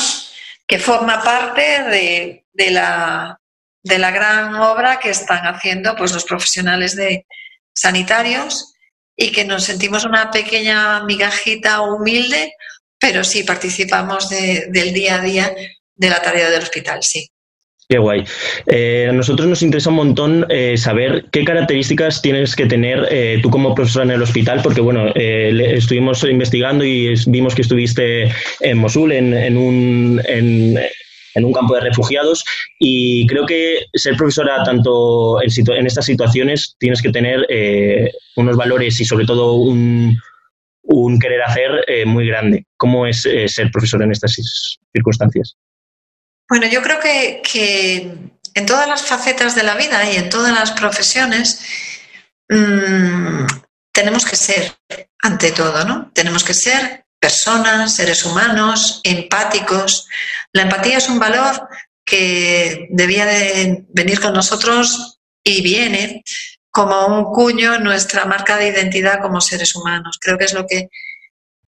que 0.67 0.79
forma 0.79 1.23
parte 1.23 1.85
de, 1.85 2.45
de, 2.53 2.71
la, 2.71 3.41
de 3.83 3.99
la 3.99 4.11
gran 4.11 4.55
obra 4.57 5.01
que 5.01 5.09
están 5.09 5.47
haciendo 5.47 5.97
pues, 5.97 6.13
los 6.13 6.25
profesionales 6.25 6.95
de 6.97 7.27
sanitarios 7.75 8.75
y 9.17 9.33
que 9.33 9.47
nos 9.47 9.65
sentimos 9.65 10.05
una 10.05 10.31
pequeña 10.31 11.03
migajita 11.05 11.81
humilde, 11.81 12.53
pero 12.99 13.25
sí 13.25 13.43
participamos 13.43 14.29
de, 14.29 14.67
del 14.69 14.93
día 14.93 15.15
a 15.15 15.21
día 15.21 15.55
de 15.95 16.11
la 16.11 16.21
tarea 16.21 16.51
del 16.51 16.63
hospital, 16.63 17.03
sí. 17.03 17.31
Qué 17.89 17.99
guay. 17.99 18.25
Eh, 18.67 19.09
a 19.11 19.13
nosotros 19.13 19.47
nos 19.47 19.63
interesa 19.63 19.91
un 19.91 19.97
montón 19.97 20.47
eh, 20.49 20.77
saber 20.79 21.27
qué 21.31 21.45
características 21.45 22.23
tienes 22.23 22.57
que 22.57 22.65
tener 22.65 23.07
eh, 23.11 23.41
tú 23.43 23.51
como 23.51 23.75
profesora 23.75 24.07
en 24.07 24.13
el 24.13 24.23
hospital, 24.23 24.61
porque 24.63 24.81
bueno, 24.81 25.13
estuvimos 25.15 26.25
investigando 26.25 26.83
y 26.83 27.15
vimos 27.27 27.55
que 27.55 27.61
estuviste 27.61 28.33
en 28.61 28.79
Mosul, 28.79 29.13
en, 29.13 29.57
un, 29.59 30.21
en, 30.25 31.45
un 31.45 31.53
campo 31.53 31.75
de 31.75 31.83
refugiados, 31.83 32.43
y 32.79 33.27
creo 33.27 33.45
que 33.45 33.81
ser 33.93 34.17
profesora 34.17 34.65
tanto 34.65 35.43
en, 35.43 35.87
estas 35.87 36.07
situaciones 36.07 36.77
tienes 36.79 37.03
que 37.03 37.11
tener 37.11 37.47
unos 38.37 38.57
valores 38.57 38.99
y 38.99 39.05
sobre 39.05 39.27
todo 39.27 39.55
un, 39.55 40.19
un 40.85 41.19
querer 41.19 41.43
hacer 41.43 41.85
muy 42.07 42.27
grande. 42.27 42.65
¿Cómo 42.79 43.07
es 43.07 43.29
ser 43.47 43.71
profesora 43.71 44.05
en 44.05 44.13
estas 44.13 44.79
circunstancias? 44.91 45.57
Bueno, 46.49 46.67
yo 46.67 46.83
creo 46.83 47.01
que, 47.01 47.43
en 48.57 48.67
todas 48.67 48.87
las 48.87 49.03
facetas 49.03 49.55
de 49.55 49.63
la 49.63 49.75
vida 49.75 50.11
y 50.11 50.17
en 50.17 50.29
todas 50.29 50.53
las 50.53 50.73
profesiones 50.73 51.61
mm, 52.49 53.47
tenemos 53.93 54.25
que 54.25 54.37
ser 54.37 54.77
ante 55.23 55.53
todo, 55.53 55.85
¿no? 55.85 56.13
Tenemos 56.15 56.45
que 56.45 56.55
ser 56.55 57.07
personas, 57.19 57.95
seres 57.95 58.25
humanos, 58.25 59.01
empáticos. 59.03 60.07
La 60.53 60.63
empatía 60.63 60.99
es 60.99 61.09
un 61.09 61.19
valor 61.19 61.69
que 62.05 62.87
debía 62.91 63.25
de 63.25 63.87
venir 63.89 64.21
con 64.21 64.35
nosotros 64.35 65.19
y 65.43 65.63
viene 65.63 66.23
como 66.71 67.07
un 67.07 67.33
cuño 67.33 67.75
en 67.75 67.85
nuestra 67.85 68.27
marca 68.27 68.57
de 68.57 68.69
identidad 68.69 69.21
como 69.23 69.41
seres 69.41 69.75
humanos. 69.75 70.19
Creo 70.21 70.37
que 70.37 70.45
es 70.45 70.53
lo 70.53 70.67
que 70.67 70.89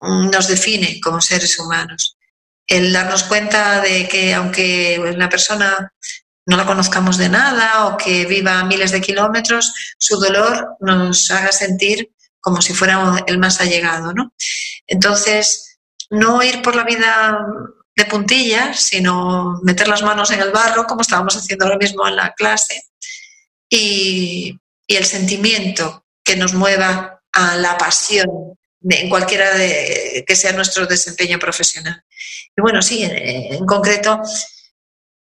nos 0.01 0.47
define 0.47 0.99
como 0.99 1.21
seres 1.21 1.59
humanos. 1.59 2.17
El 2.67 2.93
darnos 2.93 3.23
cuenta 3.23 3.81
de 3.81 4.07
que 4.07 4.33
aunque 4.33 4.99
una 4.99 5.29
persona 5.29 5.93
no 6.45 6.57
la 6.57 6.65
conozcamos 6.65 7.17
de 7.17 7.29
nada 7.29 7.87
o 7.87 7.97
que 7.97 8.25
viva 8.25 8.59
a 8.59 8.65
miles 8.65 8.91
de 8.91 9.01
kilómetros, 9.01 9.73
su 9.97 10.17
dolor 10.19 10.75
nos 10.79 11.29
haga 11.31 11.51
sentir 11.51 12.11
como 12.39 12.61
si 12.61 12.73
fuera 12.73 13.23
el 13.27 13.37
más 13.37 13.61
allegado, 13.61 14.13
¿no? 14.13 14.33
Entonces, 14.85 15.77
no 16.09 16.43
ir 16.43 16.61
por 16.61 16.75
la 16.75 16.83
vida 16.83 17.39
de 17.95 18.05
puntillas, 18.05 18.81
sino 18.81 19.59
meter 19.63 19.87
las 19.87 20.03
manos 20.03 20.31
en 20.31 20.41
el 20.41 20.51
barro, 20.51 20.85
como 20.85 21.01
estábamos 21.01 21.35
haciendo 21.37 21.65
ahora 21.65 21.77
mismo 21.77 22.07
en 22.07 22.15
la 22.15 22.33
clase, 22.33 22.83
y, 23.69 24.59
el 24.85 25.05
sentimiento 25.05 26.05
que 26.23 26.35
nos 26.35 26.53
mueva 26.53 27.19
a 27.31 27.55
la 27.55 27.79
pasión 27.79 28.27
en 28.87 29.09
cualquiera 29.09 29.57
de, 29.57 30.23
que 30.27 30.35
sea 30.35 30.51
nuestro 30.51 30.85
desempeño 30.85 31.39
profesional. 31.39 32.03
Y 32.55 32.61
bueno, 32.61 32.81
sí, 32.81 33.03
en, 33.03 33.65
concreto, 33.65 34.21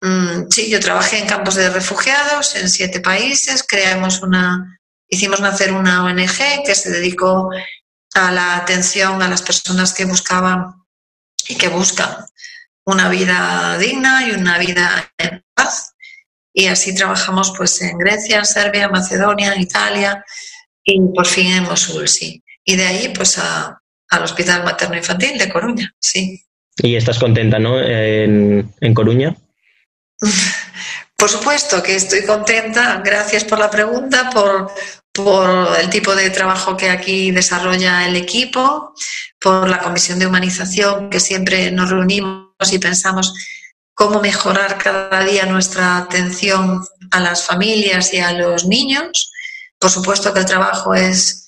mm, 0.00 0.50
sí, 0.50 0.70
yo 0.70 0.80
trabajé 0.80 1.18
en 1.18 1.26
campos 1.26 1.54
de 1.54 1.70
refugiados 1.70 2.54
en 2.56 2.68
siete 2.68 3.00
países, 3.00 3.64
creamos 3.66 4.22
una, 4.22 4.78
hicimos 5.08 5.40
nacer 5.40 5.72
una 5.72 6.04
ONG 6.04 6.64
que 6.64 6.74
se 6.74 6.90
dedicó 6.90 7.50
a 8.14 8.30
la 8.30 8.56
atención 8.56 9.22
a 9.22 9.28
las 9.28 9.42
personas 9.42 9.92
que 9.92 10.04
buscaban 10.04 10.74
y 11.48 11.56
que 11.56 11.68
buscan 11.68 12.16
una 12.84 13.08
vida 13.08 13.78
digna 13.78 14.26
y 14.26 14.32
una 14.32 14.58
vida 14.58 15.12
en 15.18 15.42
paz. 15.54 15.94
Y 16.52 16.66
así 16.66 16.94
trabajamos 16.94 17.52
pues 17.56 17.80
en 17.82 17.98
Grecia, 17.98 18.44
Serbia, 18.44 18.88
Macedonia, 18.88 19.56
Italia 19.56 20.24
y 20.84 21.00
por 21.12 21.26
fin 21.26 21.52
en 21.52 21.64
Mosul, 21.64 22.08
sí. 22.08 22.42
Y 22.64 22.76
de 22.76 22.86
ahí 22.86 23.08
pues 23.08 23.38
al 23.38 24.22
Hospital 24.22 24.64
Materno 24.64 24.96
Infantil 24.96 25.36
de 25.38 25.48
Coruña, 25.48 25.92
sí. 26.00 26.44
¿Y 26.78 26.96
estás 26.96 27.18
contenta, 27.18 27.58
no? 27.58 27.80
En, 27.80 28.72
en 28.80 28.94
Coruña. 28.94 29.36
Por 31.16 31.30
supuesto 31.30 31.82
que 31.82 31.96
estoy 31.96 32.24
contenta. 32.24 33.00
Gracias 33.02 33.44
por 33.44 33.58
la 33.58 33.70
pregunta, 33.70 34.28
por, 34.30 34.70
por 35.10 35.68
el 35.80 35.88
tipo 35.88 36.14
de 36.14 36.28
trabajo 36.28 36.76
que 36.76 36.90
aquí 36.90 37.30
desarrolla 37.30 38.06
el 38.06 38.16
equipo, 38.16 38.92
por 39.40 39.66
la 39.68 39.78
comisión 39.78 40.18
de 40.18 40.26
humanización 40.26 41.08
que 41.08 41.20
siempre 41.20 41.70
nos 41.70 41.88
reunimos 41.88 42.70
y 42.70 42.78
pensamos 42.78 43.32
cómo 43.94 44.20
mejorar 44.20 44.76
cada 44.76 45.24
día 45.24 45.46
nuestra 45.46 45.96
atención 45.96 46.84
a 47.10 47.20
las 47.20 47.44
familias 47.44 48.12
y 48.12 48.18
a 48.18 48.32
los 48.32 48.66
niños. 48.66 49.32
Por 49.78 49.90
supuesto 49.90 50.34
que 50.34 50.40
el 50.40 50.46
trabajo 50.46 50.94
es 50.94 51.43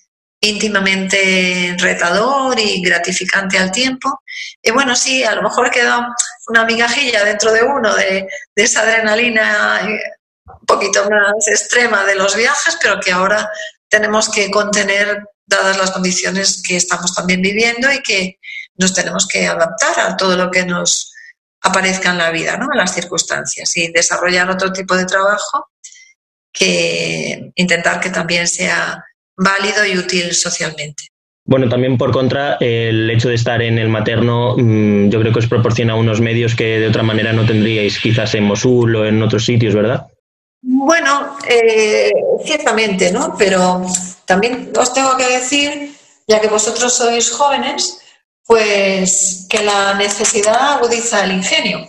íntimamente 0.48 1.76
retador 1.78 2.58
y 2.58 2.82
gratificante 2.82 3.58
al 3.58 3.70
tiempo. 3.70 4.20
Y 4.62 4.70
bueno, 4.70 4.94
sí, 4.94 5.24
a 5.24 5.34
lo 5.34 5.42
mejor 5.42 5.70
queda 5.70 6.08
una 6.48 6.64
migajilla 6.64 7.24
dentro 7.24 7.52
de 7.52 7.62
uno 7.62 7.94
de, 7.94 8.28
de 8.54 8.62
esa 8.62 8.82
adrenalina 8.82 9.80
un 10.46 10.66
poquito 10.66 11.08
más 11.08 11.48
extrema 11.48 12.04
de 12.04 12.14
los 12.14 12.36
viajes, 12.36 12.78
pero 12.80 13.00
que 13.00 13.12
ahora 13.12 13.48
tenemos 13.88 14.28
que 14.28 14.50
contener 14.50 15.22
dadas 15.46 15.78
las 15.78 15.92
condiciones 15.92 16.62
que 16.62 16.76
estamos 16.76 17.14
también 17.14 17.40
viviendo 17.40 17.90
y 17.92 18.02
que 18.02 18.38
nos 18.76 18.92
tenemos 18.92 19.26
que 19.26 19.46
adaptar 19.46 20.00
a 20.00 20.16
todo 20.16 20.36
lo 20.36 20.50
que 20.50 20.64
nos 20.64 21.12
aparezca 21.62 22.10
en 22.10 22.18
la 22.18 22.30
vida, 22.30 22.56
¿no? 22.56 22.68
a 22.72 22.76
las 22.76 22.94
circunstancias 22.94 23.76
y 23.76 23.90
desarrollar 23.90 24.50
otro 24.50 24.72
tipo 24.72 24.96
de 24.96 25.06
trabajo 25.06 25.70
que 26.52 27.52
intentar 27.54 28.00
que 28.00 28.10
también 28.10 28.46
sea 28.48 29.04
válido 29.36 29.84
y 29.84 29.98
útil 29.98 30.32
socialmente. 30.32 31.04
Bueno, 31.44 31.68
también 31.68 31.96
por 31.96 32.10
contra, 32.10 32.56
el 32.58 33.08
hecho 33.08 33.28
de 33.28 33.36
estar 33.36 33.62
en 33.62 33.78
el 33.78 33.88
materno 33.88 34.56
mm, 34.56 35.08
yo 35.10 35.20
creo 35.20 35.32
que 35.32 35.38
os 35.38 35.46
proporciona 35.46 35.94
unos 35.94 36.20
medios 36.20 36.56
que 36.56 36.80
de 36.80 36.88
otra 36.88 37.04
manera 37.04 37.32
no 37.32 37.46
tendríais 37.46 38.00
quizás 38.00 38.34
en 38.34 38.44
Mosul 38.44 38.96
o 38.96 39.06
en 39.06 39.22
otros 39.22 39.44
sitios, 39.44 39.74
¿verdad? 39.74 40.08
Bueno, 40.60 41.36
eh, 41.48 42.10
ciertamente, 42.44 43.12
¿no? 43.12 43.36
Pero 43.38 43.86
también 44.24 44.72
os 44.76 44.92
tengo 44.92 45.16
que 45.16 45.38
decir, 45.38 45.92
ya 46.26 46.40
que 46.40 46.48
vosotros 46.48 46.92
sois 46.92 47.30
jóvenes, 47.30 48.00
pues 48.44 49.46
que 49.48 49.62
la 49.62 49.94
necesidad 49.94 50.74
agudiza 50.74 51.24
el 51.24 51.32
ingenio 51.32 51.86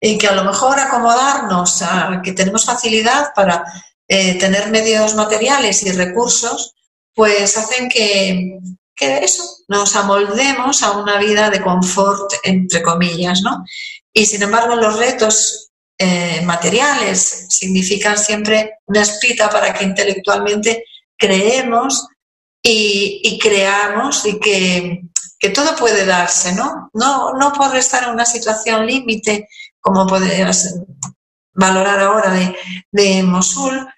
y 0.00 0.18
que 0.18 0.26
a 0.26 0.34
lo 0.34 0.44
mejor 0.44 0.78
acomodarnos 0.78 1.82
a 1.82 2.20
que 2.22 2.32
tenemos 2.32 2.64
facilidad 2.64 3.32
para 3.34 3.64
eh, 4.08 4.34
tener 4.38 4.70
medios 4.70 5.14
materiales 5.14 5.82
y 5.84 5.92
recursos, 5.92 6.74
pues 7.18 7.58
hacen 7.58 7.88
que, 7.88 8.60
que 8.94 9.18
eso, 9.24 9.42
nos 9.66 9.96
amoldemos 9.96 10.84
a 10.84 10.92
una 10.92 11.18
vida 11.18 11.50
de 11.50 11.60
confort, 11.60 12.32
entre 12.44 12.80
comillas, 12.80 13.40
¿no? 13.42 13.64
Y 14.12 14.24
sin 14.24 14.40
embargo, 14.40 14.76
los 14.76 14.96
retos 14.96 15.72
eh, 15.98 16.42
materiales, 16.42 17.46
significan 17.48 18.16
siempre 18.16 18.74
una 18.86 19.02
espita 19.02 19.50
para 19.50 19.74
que 19.74 19.82
intelectualmente 19.82 20.84
creemos 21.16 22.06
y, 22.62 23.36
creamos 23.42 24.24
y 24.24 24.38
que, 24.38 25.02
todo 25.52 25.74
puede 25.74 26.06
darse, 26.06 26.52
¿no? 26.52 26.88
¿no? 26.94 27.32
No 27.32 27.52
por 27.52 27.74
estar 27.76 28.04
en 28.04 28.10
una 28.10 28.26
situación 28.26 28.86
límite, 28.86 29.48
como 29.80 30.06
podrías 30.06 30.72
valorar 31.52 31.98
ahora 31.98 32.30
de, 32.30 32.56
de 32.92 33.24
Mosul, 33.24 33.88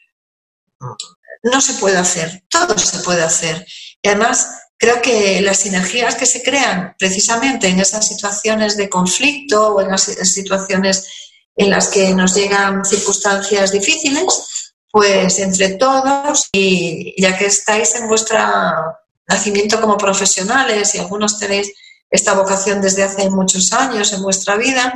no 1.43 1.61
se 1.61 1.75
puede 1.75 1.99
hacer, 1.99 2.45
todo 2.49 2.77
se 2.79 2.99
puede 3.01 3.23
hacer. 3.23 3.67
Y 4.03 4.09
además, 4.09 4.49
creo 4.77 5.03
que 5.03 5.41
las 5.43 5.59
sinergias 5.59 6.15
que 6.15 6.27
se 6.27 6.43
crean 6.43 6.95
precisamente 6.99 7.69
en 7.69 7.81
esas 7.81 8.07
situaciones 8.07 8.77
de 8.77 8.89
conflicto 8.89 9.75
o 9.75 9.81
en 9.81 9.91
las 9.91 10.03
situaciones 10.03 11.09
en 11.57 11.71
las 11.71 11.89
que 11.89 12.15
nos 12.15 12.35
llegan 12.35 12.85
circunstancias 12.85 13.73
difíciles, 13.73 14.75
pues 14.91 15.39
entre 15.39 15.71
todos, 15.71 16.49
y 16.53 17.21
ya 17.21 17.37
que 17.37 17.47
estáis 17.47 17.95
en 17.97 18.09
vuestro 18.09 18.39
nacimiento 19.29 19.81
como 19.81 19.97
profesionales 19.97 20.95
y 20.95 20.99
algunos 20.99 21.39
tenéis 21.39 21.73
esta 22.11 22.33
vocación 22.33 22.81
desde 22.81 23.05
hace 23.05 23.31
muchos 23.31 23.73
años 23.73 24.13
en 24.13 24.23
vuestra 24.23 24.57
vida, 24.57 24.93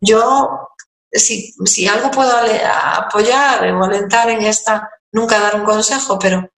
yo, 0.00 0.68
si, 1.10 1.54
si 1.64 1.86
algo 1.86 2.10
puedo 2.10 2.32
apoyar 2.36 3.66
o 3.72 3.84
alentar 3.84 4.28
en 4.28 4.42
esta, 4.42 4.90
nunca 5.12 5.40
dar 5.40 5.56
un 5.56 5.64
consejo, 5.64 6.18
pero 6.18 6.50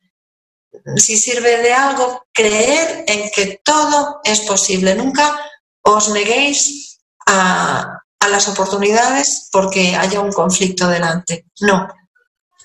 si 0.96 1.16
sirve 1.16 1.58
de 1.58 1.72
algo, 1.72 2.26
creer 2.32 3.04
en 3.06 3.30
que 3.30 3.60
todo 3.64 4.20
es 4.24 4.40
posible. 4.40 4.94
Nunca 4.94 5.38
os 5.82 6.10
neguéis 6.10 7.00
a, 7.26 8.00
a 8.20 8.28
las 8.28 8.48
oportunidades 8.48 9.48
porque 9.50 9.96
haya 9.96 10.20
un 10.20 10.32
conflicto 10.32 10.88
delante. 10.88 11.46
No. 11.60 11.88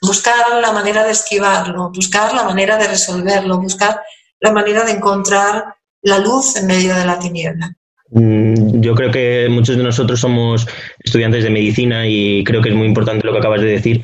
Buscar 0.02 0.62
la 0.62 0.72
manera 0.72 1.04
de 1.04 1.12
esquivarlo, 1.12 1.90
buscar 1.92 2.34
la 2.34 2.44
manera 2.44 2.78
de 2.78 2.88
resolverlo, 2.88 3.60
buscar 3.60 4.04
la 4.40 4.52
manera 4.52 4.84
de 4.84 4.92
encontrar 4.92 5.76
la 6.02 6.20
luz 6.20 6.56
en 6.58 6.68
medio 6.68 6.96
de 6.96 7.06
la 7.06 7.18
tiniebla. 7.18 7.76
Mm, 8.16 8.80
yo 8.80 8.96
creo 8.96 9.12
que 9.12 9.48
muchos 9.50 9.76
de 9.76 9.84
nosotros 9.84 10.22
somos 10.22 10.66
estudiantes 11.04 11.44
de 11.44 11.50
medicina 11.50 12.08
y 12.08 12.46
creo 12.46 12.62
que 12.62 12.70
es 12.70 12.76
muy 12.76 12.88
importante 12.88 13.26
lo 13.26 13.34
que 13.34 13.40
acabas 13.40 13.62
de 13.62 13.68
decir. 13.68 14.02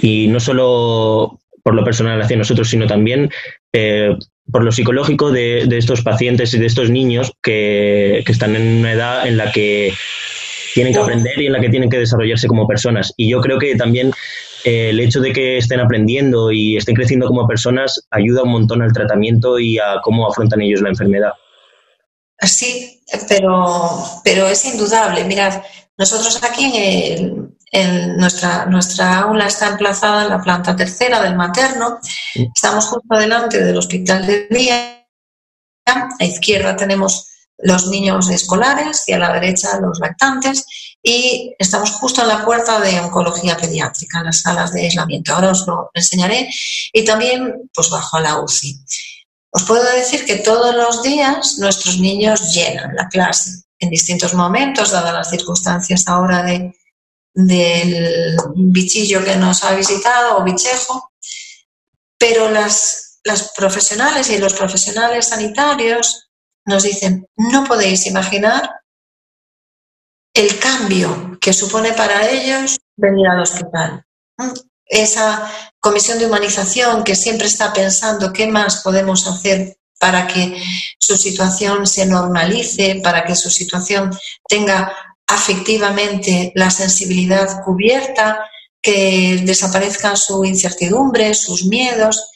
Y 0.00 0.26
no 0.28 0.40
solo 0.40 1.38
por 1.62 1.74
lo 1.74 1.84
personal 1.84 2.20
hacia 2.20 2.36
nosotros, 2.36 2.68
sino 2.68 2.88
también 2.88 3.30
eh, 3.72 4.16
por 4.50 4.64
lo 4.64 4.72
psicológico 4.72 5.30
de, 5.30 5.64
estos 5.70 6.02
pacientes 6.02 6.52
y 6.54 6.58
de 6.58 6.66
estos 6.66 6.90
niños 6.90 7.32
que, 7.40 8.24
están 8.26 8.56
en 8.56 8.80
una 8.80 8.92
edad 8.92 9.28
en 9.28 9.36
la 9.36 9.52
que 9.52 9.94
tienen 10.74 10.92
que 10.92 10.98
aprender 10.98 11.40
y 11.40 11.46
en 11.46 11.52
la 11.52 11.60
que 11.60 11.68
tienen 11.68 11.88
que 11.88 11.98
desarrollarse 11.98 12.48
como 12.48 12.66
personas. 12.66 13.14
Y 13.16 13.30
yo 13.30 13.40
creo 13.40 13.60
que 13.60 13.76
también 13.76 14.10
eh, 14.64 14.88
el 14.90 14.98
hecho 14.98 15.20
de 15.20 15.32
que 15.32 15.58
estén 15.58 15.78
aprendiendo 15.78 16.50
y 16.50 16.76
estén 16.76 16.96
creciendo 16.96 17.28
como 17.28 17.46
personas 17.46 18.04
ayuda 18.10 18.42
un 18.42 18.50
montón 18.50 18.82
al 18.82 18.92
tratamiento 18.92 19.60
y 19.60 19.78
a 19.78 20.00
cómo 20.02 20.28
afrontan 20.28 20.62
ellos 20.62 20.82
la 20.82 20.88
enfermedad. 20.88 21.34
Sí, 22.42 23.02
pero, 23.28 24.20
pero 24.24 24.46
es 24.48 24.64
indudable. 24.64 25.24
Mirad, 25.24 25.62
nosotros 25.96 26.42
aquí 26.42 26.72
en, 26.74 28.16
nuestra, 28.16 28.66
nuestra 28.66 29.20
aula 29.20 29.46
está 29.46 29.68
emplazada 29.68 30.24
en 30.24 30.30
la 30.30 30.42
planta 30.42 30.74
tercera 30.74 31.22
del 31.22 31.36
materno. 31.36 31.98
Estamos 32.34 32.86
justo 32.86 33.16
delante 33.16 33.62
del 33.62 33.76
hospital 33.76 34.26
de 34.26 34.48
día. 34.50 35.06
A 35.86 36.24
izquierda 36.24 36.76
tenemos 36.76 37.28
los 37.58 37.86
niños 37.88 38.28
escolares 38.28 39.04
y 39.06 39.12
a 39.12 39.18
la 39.18 39.32
derecha 39.32 39.80
los 39.80 39.98
lactantes 40.00 40.64
y 41.02 41.54
estamos 41.58 41.90
justo 41.92 42.22
en 42.22 42.28
la 42.28 42.44
puerta 42.44 42.80
de 42.80 43.00
oncología 43.00 43.56
pediátrica, 43.56 44.18
en 44.18 44.26
las 44.26 44.40
salas 44.40 44.72
de 44.72 44.82
aislamiento. 44.82 45.34
Ahora 45.34 45.50
os 45.50 45.66
lo 45.66 45.90
enseñaré 45.94 46.48
y 46.92 47.04
también 47.04 47.70
pues 47.74 47.90
bajo 47.90 48.20
la 48.20 48.40
UCI. 48.40 48.78
Os 49.52 49.64
puedo 49.64 49.84
decir 49.92 50.24
que 50.24 50.36
todos 50.36 50.74
los 50.74 51.02
días 51.02 51.58
nuestros 51.58 51.98
niños 51.98 52.54
llenan 52.54 52.94
la 52.94 53.08
clase 53.08 53.62
en 53.78 53.90
distintos 53.90 54.32
momentos, 54.34 54.90
dadas 54.90 55.12
las 55.12 55.30
circunstancias 55.30 56.04
ahora 56.06 56.42
de, 56.42 56.74
del 57.34 58.36
bichillo 58.54 59.22
que 59.24 59.36
nos 59.36 59.62
ha 59.64 59.74
visitado 59.74 60.38
o 60.38 60.44
bichejo, 60.44 61.12
pero 62.18 62.50
las, 62.50 63.20
las 63.24 63.52
profesionales 63.52 64.30
y 64.30 64.38
los 64.38 64.54
profesionales 64.54 65.28
sanitarios 65.28 66.30
nos 66.64 66.84
dicen, 66.84 67.26
no 67.36 67.64
podéis 67.64 68.06
imaginar 68.06 68.70
el 70.34 70.58
cambio 70.58 71.38
que 71.40 71.52
supone 71.52 71.92
para 71.92 72.30
ellos 72.30 72.78
venir 72.96 73.26
al 73.28 73.42
hospital. 73.42 74.06
Esa 74.92 75.50
comisión 75.80 76.18
de 76.18 76.26
humanización 76.26 77.02
que 77.02 77.16
siempre 77.16 77.46
está 77.46 77.72
pensando 77.72 78.30
qué 78.30 78.46
más 78.46 78.82
podemos 78.82 79.26
hacer 79.26 79.78
para 79.98 80.26
que 80.26 80.62
su 80.98 81.16
situación 81.16 81.86
se 81.86 82.04
normalice, 82.04 83.00
para 83.02 83.24
que 83.24 83.34
su 83.34 83.48
situación 83.48 84.10
tenga 84.46 84.92
afectivamente 85.26 86.52
la 86.54 86.70
sensibilidad 86.70 87.64
cubierta, 87.64 88.44
que 88.82 89.40
desaparezcan 89.46 90.18
su 90.18 90.44
incertidumbre, 90.44 91.32
sus 91.32 91.64
miedos. 91.64 92.30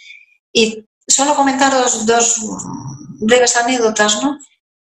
Y 0.50 0.86
solo 1.06 1.36
comentaros 1.36 2.06
dos 2.06 2.40
breves 3.20 3.54
anécdotas, 3.56 4.22
¿no? 4.22 4.38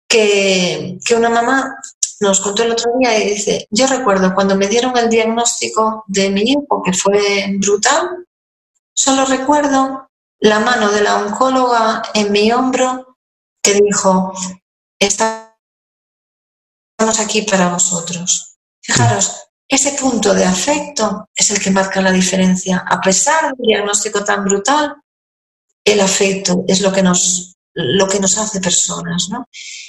Que, 0.07 0.99
que 1.03 1.15
una 1.15 1.29
mamá 1.29 1.75
nos 2.19 2.39
contó 2.39 2.63
el 2.63 2.71
otro 2.71 2.91
día 2.99 3.17
y 3.17 3.29
dice, 3.29 3.67
yo 3.69 3.87
recuerdo 3.87 4.33
cuando 4.33 4.55
me 4.55 4.67
dieron 4.67 4.97
el 4.97 5.09
diagnóstico 5.09 6.03
de 6.07 6.29
mi 6.29 6.41
hijo, 6.41 6.81
que 6.83 6.93
fue 6.93 7.47
brutal, 7.59 8.25
solo 8.93 9.25
recuerdo 9.25 10.09
la 10.39 10.59
mano 10.59 10.91
de 10.91 11.01
la 11.01 11.17
oncóloga 11.17 12.01
en 12.13 12.31
mi 12.31 12.51
hombro 12.51 13.17
que 13.61 13.73
dijo, 13.75 14.33
estamos 14.99 15.49
aquí 17.19 17.43
para 17.43 17.69
vosotros. 17.69 18.57
Fijaros, 18.81 19.47
ese 19.67 19.91
punto 19.93 20.33
de 20.33 20.45
afecto 20.45 21.29
es 21.35 21.51
el 21.51 21.59
que 21.59 21.71
marca 21.71 22.01
la 22.01 22.11
diferencia. 22.11 22.85
A 22.87 23.01
pesar 23.01 23.53
del 23.55 23.67
diagnóstico 23.67 24.23
tan 24.23 24.45
brutal, 24.45 24.95
el 25.83 25.99
afecto 25.99 26.63
es 26.67 26.81
lo 26.81 26.91
que 26.91 27.03
nos, 27.03 27.56
lo 27.77 28.07
que 28.07 28.19
nos 28.19 28.37
hace 28.37 28.59
personas. 28.59 29.29
¿no? 29.29 29.47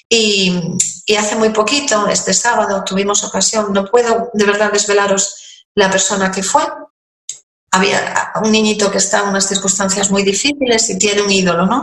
Y, 0.09 0.53
hace 1.17 1.37
muy 1.37 1.51
poquito, 1.51 2.07
este 2.07 2.35
sábado, 2.35 2.85
tuvimos 2.85 3.25
ocasión, 3.25 3.73
no 3.73 3.87
puedo 3.87 4.31
de 4.33 4.45
verdad 4.45 4.71
desvelaros 4.73 5.65
la 5.75 5.91
persona 5.91 6.31
que 6.31 6.43
fue. 6.43 6.63
Había 7.71 8.33
un 8.43 8.53
niñito 8.53 8.91
que 8.91 8.99
está 8.99 9.21
en 9.21 9.29
unas 9.29 9.49
circunstancias 9.49 10.11
muy 10.11 10.23
difíciles 10.23 10.89
y 10.91 10.99
tiene 10.99 11.23
un 11.23 11.31
ídolo, 11.31 11.67
¿no? 11.67 11.83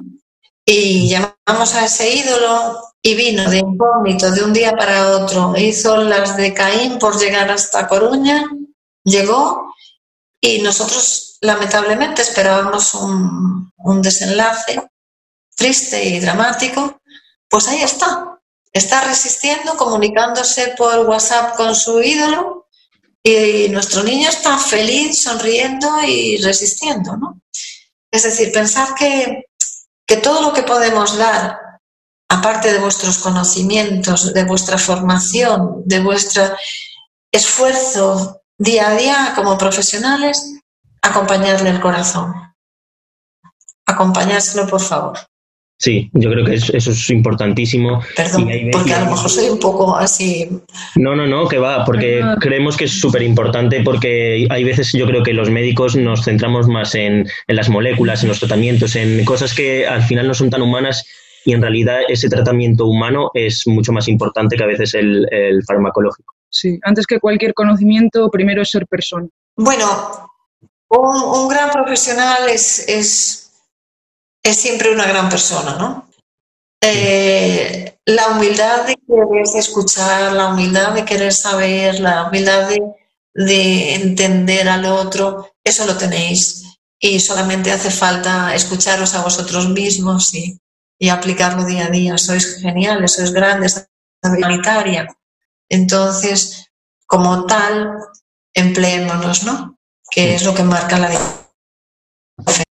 Y 0.64 1.10
llamamos 1.10 1.76
a 1.76 1.86
ese 1.86 2.16
ídolo 2.16 2.80
y 3.02 3.14
vino 3.14 3.50
de 3.50 3.60
incógnito 3.60 4.32
de 4.32 4.44
un 4.44 4.54
día 4.54 4.74
para 4.74 5.10
otro. 5.10 5.54
Hizo 5.56 5.98
las 5.98 6.38
de 6.38 6.54
Caín 6.54 6.98
por 6.98 7.20
llegar 7.20 7.52
hasta 7.52 7.88
Coruña, 7.88 8.46
llegó 9.04 9.74
y 10.42 10.62
nosotros 10.62 11.38
lamentablemente 11.42 12.24
esperábamos 12.24 12.96
un, 12.96 13.72
un 13.78 14.02
desenlace 14.02 14.82
triste 15.56 16.04
y 16.04 16.20
dramático, 16.20 17.02
pues 17.50 17.68
ahí 17.68 17.82
está. 17.82 18.40
Está 18.72 19.02
resistiendo, 19.06 19.78
comunicándose 19.78 20.76
por 20.78 21.08
WhatsApp 21.08 21.56
con 21.56 21.74
su 21.76 22.02
ídolo 22.02 22.68
y 23.24 23.70
nuestro 23.70 24.04
niño 24.04 24.30
está 24.30 24.58
feliz, 24.58 25.24
sonriendo 25.24 26.04
y 26.06 26.38
resistiendo, 26.38 27.18
¿no? 27.18 27.42
Es 28.12 28.24
decir, 28.24 28.52
pensar 28.52 28.94
que, 28.94 29.46
que 30.06 30.18
todo 30.18 30.42
lo 30.42 30.54
que 30.54 30.64
podemos 30.64 31.18
dar, 31.18 31.58
aparte 32.30 32.72
de 32.72 32.80
vuestros 32.80 33.18
conocimientos, 33.18 34.34
de 34.34 34.44
vuestra 34.44 34.78
formación, 34.78 35.82
de 35.86 36.02
vuestro 36.02 36.56
esfuerzo 37.32 38.42
día 38.58 38.90
a 38.90 38.96
día 38.96 39.34
como 39.36 39.58
profesionales, 39.58 40.60
acompañarle 41.02 41.70
el 41.70 41.82
corazón. 41.82 42.34
Acompañárselo, 43.86 44.68
por 44.68 44.82
favor. 44.82 45.18
Sí, 45.78 46.10
yo 46.14 46.32
creo 46.32 46.46
que 46.46 46.54
eso 46.56 46.92
es 46.92 47.10
importantísimo. 47.10 48.02
Perdón, 48.16 48.50
porque 48.72 48.94
a 48.94 49.04
lo 49.04 49.12
mejor 49.12 49.30
soy 49.30 49.50
un 49.50 49.60
poco 49.60 49.96
así. 49.96 50.50
No, 50.96 51.16
no, 51.16 51.28
no, 51.28 51.48
que 51.50 51.58
va, 51.58 51.84
porque 51.84 52.24
creemos 52.40 52.78
que 52.78 52.86
es 52.86 53.00
súper 53.00 53.22
importante 53.24 53.82
porque 53.84 54.48
hay 54.50 54.64
veces 54.64 54.94
yo 54.94 55.06
creo 55.06 55.22
que 55.22 55.34
los 55.34 55.50
médicos 55.50 55.98
nos 55.98 56.24
centramos 56.24 56.68
más 56.68 56.96
en, 56.96 57.28
las 57.48 57.70
moléculas, 57.70 58.24
en 58.24 58.30
los 58.30 58.40
tratamientos, 58.40 58.96
en 58.96 59.26
cosas 59.26 59.54
que 59.54 59.86
al 59.86 60.02
final 60.04 60.28
no 60.28 60.34
son 60.34 60.50
tan 60.50 60.62
humanas 60.62 61.06
y 61.44 61.52
en 61.52 61.62
realidad 61.62 62.00
ese 62.08 62.30
tratamiento 62.30 62.86
humano 62.86 63.30
es 63.34 63.68
mucho 63.68 63.92
más 63.92 64.08
importante 64.08 64.56
que 64.56 64.64
a 64.64 64.68
veces 64.68 64.94
el, 64.94 65.28
farmacológico. 65.68 66.34
Sí, 66.50 66.80
antes 66.84 67.06
que 67.06 67.20
cualquier 67.20 67.54
conocimiento, 67.54 68.30
primero 68.32 68.62
es 68.62 68.72
ser 68.72 68.88
persona. 68.88 69.28
Bueno, 69.58 70.30
un, 70.88 71.50
gran 71.50 71.70
profesional 71.70 72.48
es 72.50 72.88
es 72.88 73.45
siempre 74.54 74.92
una 74.92 75.08
gran 75.08 75.30
persona, 75.30 75.76
¿no? 75.78 76.10
Eh, 76.82 77.98
la 78.06 78.28
humildad 78.30 78.86
de 78.86 78.96
querer 78.96 79.44
escuchar, 79.56 80.34
la 80.34 80.50
humildad 80.50 80.94
de 80.94 81.06
querer 81.06 81.34
saber, 81.34 82.00
la 82.00 82.28
humildad 82.28 82.70
de, 83.34 83.96
entender 83.96 84.70
al 84.70 84.86
otro, 84.86 85.56
eso 85.64 85.86
lo 85.86 85.98
tenéis. 85.98 86.64
Y 87.00 87.20
solamente 87.20 87.72
hace 87.72 87.90
falta 87.90 88.54
escucharos 88.54 89.16
a 89.16 89.24
vosotros 89.24 89.70
mismos 89.70 90.34
y, 90.34 90.60
aplicarlo 91.10 91.66
día 91.66 91.88
a 91.88 91.90
día. 91.90 92.18
Sois 92.18 92.58
geniales, 92.62 93.14
sois 93.14 93.32
grandes, 93.32 93.88
humanitaria. 94.24 95.08
Entonces, 95.70 96.70
como 97.06 97.46
tal, 97.46 97.98
empleémonos, 98.54 99.44
¿no? 99.44 99.78
Que 100.10 100.36
es 100.36 100.44
lo 100.44 100.54
que 100.54 100.64
marca 100.64 100.98
la 100.98 101.10
diferencia. 101.10 102.65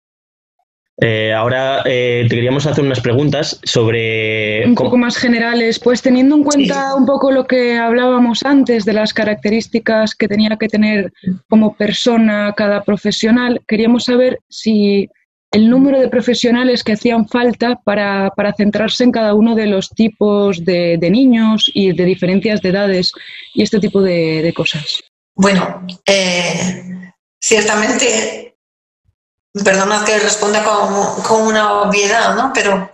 Eh, 1.05 1.33
ahora 1.33 1.83
eh, 1.85 2.25
te 2.29 2.37
queríamos 2.37 2.65
hacer 2.65 2.85
unas 2.85 3.01
preguntas 3.01 3.59
sobre... 3.65 4.65
Un 4.65 4.77
poco 4.77 4.97
más 4.97 5.17
generales, 5.17 5.81
pues 5.81 6.01
teniendo 6.01 6.37
en 6.37 6.45
cuenta 6.45 6.95
un 6.95 7.07
poco 7.07 7.33
lo 7.33 7.45
que 7.45 7.77
hablábamos 7.77 8.45
antes 8.45 8.85
de 8.85 8.93
las 8.93 9.13
características 9.13 10.15
que 10.15 10.29
tenía 10.29 10.57
que 10.57 10.69
tener 10.69 11.13
como 11.49 11.75
persona 11.75 12.55
cada 12.57 12.85
profesional, 12.85 13.61
queríamos 13.67 14.05
saber 14.05 14.39
si 14.49 15.09
el 15.51 15.69
número 15.69 15.99
de 15.99 16.09
profesionales 16.09 16.85
que 16.85 16.93
hacían 16.93 17.27
falta 17.27 17.81
para, 17.85 18.31
centrarse 18.57 19.03
en 19.03 19.11
cada 19.11 19.35
uno 19.35 19.57
de 19.57 19.67
los 19.67 19.89
tipos 19.89 20.65
de, 20.65 20.99
niños 21.11 21.69
y 21.75 21.95
de 21.95 22.05
diferencias 22.05 22.63
de 22.63 22.69
edades 22.69 23.13
y 23.55 23.65
este 23.65 23.81
tipo 23.81 24.01
de, 24.01 24.53
cosas. 24.55 25.03
Bueno, 25.35 25.85
eh, 26.07 27.13
ciertamente 27.41 28.52
perdonad 29.53 30.05
que 30.05 30.19
responda 30.19 30.65
con, 30.65 31.43
una 31.43 31.83
obviedad, 31.83 32.35
¿no? 32.35 32.53
Pero 32.55 32.91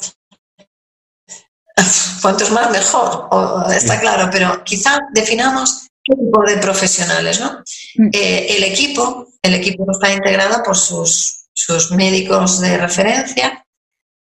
cuantos 2.23 2.51
más 2.51 2.71
mejor, 2.71 3.29
está 3.73 4.01
claro, 4.01 4.29
pero 4.31 4.63
quizá 4.65 4.99
definamos 5.13 5.89
qué 6.03 6.15
tipo 6.15 6.43
de 6.43 6.57
profesionales, 6.59 7.41
¿no? 7.41 7.63
Mm. 7.97 8.11
Eh, 8.13 8.57
el 8.57 8.65
equipo, 8.65 9.29
el 9.43 9.55
equipo 9.55 9.85
está 9.91 10.13
integrado 10.13 10.63
por 10.63 10.77
sus, 10.77 11.47
sus 11.53 11.93
médicos 11.93 12.61
de 12.61 12.77
referencia, 12.77 13.65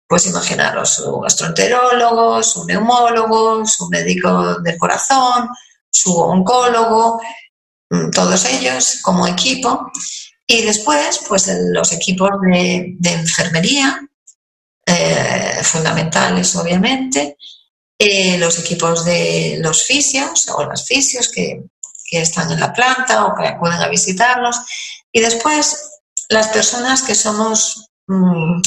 pues 0.09 0.27
imaginaros 0.27 0.91
su 0.91 1.19
gastroenterólogo, 1.21 2.43
su 2.43 2.65
neumólogo, 2.65 3.65
su 3.67 3.89
médico 3.89 4.61
del 4.61 4.79
corazón, 4.79 5.49
su 5.91 6.17
oncólogo, 6.17 7.21
mm, 7.91 8.11
todos 8.11 8.45
ellos 8.45 9.01
como 9.03 9.27
equipo. 9.27 9.91
Y 10.47 10.63
después, 10.63 11.21
pues 11.27 11.51
los 11.73 11.93
equipos 11.93 12.31
de, 12.41 12.97
enfermería, 13.03 14.01
eh, 14.87 15.59
fundamentales 15.63 16.55
obviamente, 16.55 17.37
eh, 17.99 18.39
los 18.39 18.59
equipos 18.59 19.05
de 19.05 19.59
los 19.61 19.85
fisios 19.85 20.49
o 20.51 20.65
las 20.65 20.87
fisios 20.87 21.29
que, 21.31 21.65
están 22.09 22.51
en 22.53 22.61
la 22.61 22.73
planta 22.73 23.27
o 23.27 23.35
que 23.35 23.49
acuden 23.49 23.81
a 23.81 23.89
visitarlos. 23.89 24.57
Y 25.13 25.21
después 25.21 25.91
las 26.29 26.49
personas 26.49 27.03
que 27.03 27.17
somos, 27.17 27.91
mm, 28.07 28.61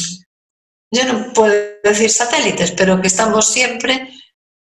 yo 0.92 1.06
no 1.06 1.34
puedo 1.34 1.54
decir 1.82 2.12
satélites, 2.12 2.72
pero 2.72 3.02
que 3.02 3.08
estamos 3.08 3.48
siempre 3.48 4.12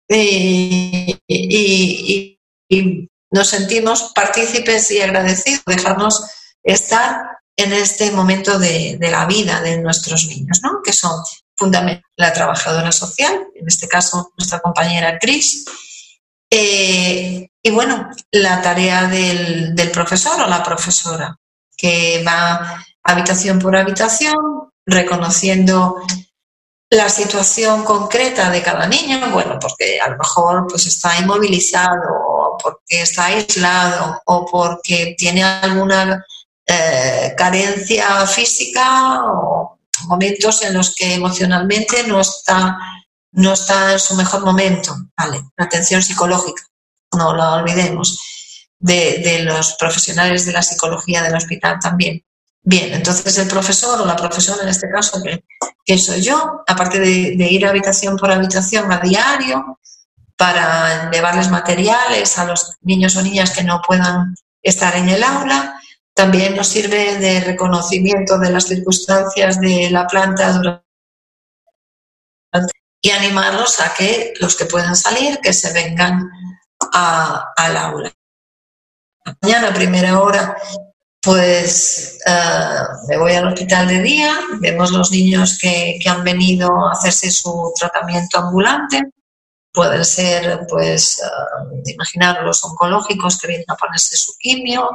eh, 0.08 1.18
y, 1.26 2.38
y, 2.68 3.08
nos 3.30 3.48
sentimos 3.48 4.12
partícipes 4.14 4.90
y 4.92 5.02
agradecidos, 5.02 5.62
dejarnos 5.66 6.24
estar 6.62 7.38
en 7.56 7.72
este 7.72 8.12
momento 8.12 8.58
de, 8.58 8.98
la 9.00 9.26
vida 9.26 9.60
de 9.60 9.78
nuestros 9.78 10.26
niños, 10.26 10.60
¿no? 10.62 10.80
que 10.82 10.92
son 10.92 11.22
fundamentalmente 11.56 12.08
la 12.16 12.32
trabajadora 12.32 12.92
social, 12.92 13.48
en 13.54 13.66
este 13.66 13.88
caso 13.88 14.32
nuestra 14.36 14.60
compañera 14.60 15.18
Cris, 15.18 15.64
eh, 16.50 17.48
y 17.62 17.70
bueno, 17.70 18.08
la 18.30 18.62
tarea 18.62 19.06
del, 19.06 19.74
profesor 19.92 20.40
o 20.40 20.46
la 20.46 20.62
profesora, 20.62 21.36
que 21.76 22.22
va 22.26 22.84
habitación 23.02 23.58
por 23.58 23.76
habitación, 23.76 24.70
reconociendo 24.86 25.96
la 26.90 27.08
situación 27.10 27.84
concreta 27.84 28.50
de 28.50 28.62
cada 28.62 28.86
niño, 28.86 29.30
bueno, 29.30 29.58
porque 29.60 30.00
a 30.00 30.08
lo 30.08 30.16
mejor 30.16 30.66
pues 30.68 30.86
está 30.86 31.18
inmovilizado, 31.18 32.02
o 32.26 32.56
porque 32.62 33.02
está 33.02 33.26
aislado, 33.26 34.22
o 34.24 34.46
porque 34.46 35.14
tiene 35.18 35.44
alguna 35.44 36.24
eh, 36.68 37.34
carencia 37.36 38.26
física, 38.26 39.24
o 39.24 39.78
momentos 40.06 40.62
en 40.62 40.74
los 40.74 40.94
que 40.94 41.14
emocionalmente 41.14 42.04
no 42.04 42.20
está, 42.20 42.78
no 43.32 43.54
está 43.54 43.92
en 43.92 43.98
su 43.98 44.14
mejor 44.14 44.44
momento. 44.44 44.94
Vale, 45.16 45.42
la 45.56 45.64
atención 45.64 46.02
psicológica, 46.02 46.62
no 47.16 47.34
lo 47.34 47.54
olvidemos, 47.54 48.20
de, 48.78 49.18
de 49.24 49.42
los 49.42 49.74
profesionales 49.74 50.46
de 50.46 50.52
la 50.52 50.62
psicología 50.62 51.22
del 51.22 51.34
hospital 51.34 51.78
también. 51.82 52.22
Bien, 52.62 52.92
entonces 52.92 53.38
el 53.38 53.48
profesor 53.48 53.98
o 53.98 54.04
la 54.04 54.14
profesora 54.14 54.62
en 54.62 54.68
este 54.68 54.90
caso, 54.90 55.22
que, 55.86 55.98
soy 55.98 56.20
yo, 56.20 56.64
aparte 56.66 57.00
de, 57.00 57.50
ir 57.50 57.66
habitación 57.66 58.18
por 58.18 58.30
habitación 58.30 58.92
a 58.92 58.98
diario 58.98 59.80
para 60.36 61.10
llevarles 61.10 61.50
materiales 61.50 62.38
a 62.38 62.44
los 62.44 62.76
niños 62.82 63.16
o 63.16 63.22
niñas 63.22 63.52
que 63.52 63.64
no 63.64 63.80
puedan 63.80 64.34
estar 64.62 64.94
en 64.96 65.08
el 65.08 65.24
aula, 65.24 65.77
también 66.18 66.56
nos 66.56 66.66
sirve 66.66 67.16
de 67.18 67.38
reconocimiento 67.38 68.38
de 68.38 68.50
las 68.50 68.64
circunstancias 68.64 69.60
de 69.60 69.88
la 69.88 70.04
planta 70.08 70.52
durante 70.52 70.82
y 73.00 73.10
animarlos 73.10 73.78
a 73.78 73.94
que 73.94 74.34
los 74.40 74.56
que 74.56 74.64
puedan 74.64 74.96
salir, 74.96 75.38
que 75.38 75.52
se 75.52 75.72
vengan 75.72 76.28
al 76.92 77.76
aula. 77.76 78.12
Mañana, 79.40 79.72
primera 79.72 80.20
hora, 80.20 80.56
pues 81.22 82.18
eh, 82.26 82.80
me 83.06 83.16
voy 83.16 83.34
al 83.34 83.46
hospital 83.46 83.86
de 83.86 84.02
día, 84.02 84.34
vemos 84.58 84.90
los 84.90 85.12
niños 85.12 85.56
que, 85.62 86.00
han 86.04 86.24
venido 86.24 86.68
a 86.84 86.94
hacerse 86.94 87.30
su 87.30 87.72
tratamiento 87.78 88.38
ambulante, 88.38 89.04
pueden 89.72 90.04
ser, 90.04 90.66
pues, 90.68 91.22
uh, 91.22 91.88
imaginar 91.88 92.42
los 92.42 92.64
oncológicos 92.64 93.38
que 93.38 93.46
vienen 93.46 93.70
a 93.70 93.76
ponerse 93.76 94.16
su 94.16 94.32
quimio, 94.36 94.90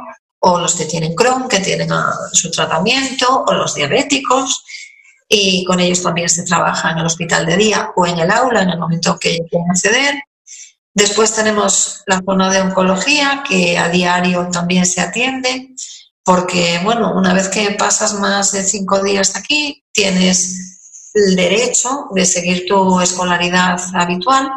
o 0.46 0.58
los 0.58 0.74
que 0.74 0.84
tienen 0.84 1.14
Crohn, 1.14 1.48
que 1.48 1.60
tienen 1.60 1.90
ah, 1.92 2.12
su 2.32 2.50
tratamiento, 2.50 3.44
o 3.46 3.54
los 3.54 3.74
diabéticos, 3.74 4.64
y 5.26 5.64
con 5.64 5.80
ellos 5.80 6.02
también 6.02 6.28
se 6.28 6.44
trabaja 6.44 6.90
en 6.90 6.98
el 6.98 7.06
hospital 7.06 7.46
de 7.46 7.56
día 7.56 7.90
o 7.96 8.06
en 8.06 8.18
el 8.18 8.30
aula 8.30 8.62
en 8.62 8.70
el 8.70 8.78
momento 8.78 9.18
que 9.18 9.38
quieren 9.48 9.70
acceder. 9.70 10.22
Después 10.92 11.34
tenemos 11.34 12.02
la 12.06 12.20
zona 12.24 12.50
de 12.50 12.60
oncología, 12.60 13.42
que 13.48 13.78
a 13.78 13.88
diario 13.88 14.48
también 14.52 14.84
se 14.84 15.00
atiende 15.00 15.70
porque, 16.22 16.78
bueno, 16.84 17.14
una 17.14 17.32
vez 17.32 17.48
que 17.48 17.70
pasas 17.72 18.14
más 18.14 18.52
de 18.52 18.64
cinco 18.64 19.02
días 19.02 19.36
aquí, 19.36 19.82
tienes 19.92 21.10
el 21.14 21.36
derecho 21.36 22.08
de 22.14 22.26
seguir 22.26 22.66
tu 22.66 23.00
escolaridad 23.00 23.80
habitual. 23.94 24.50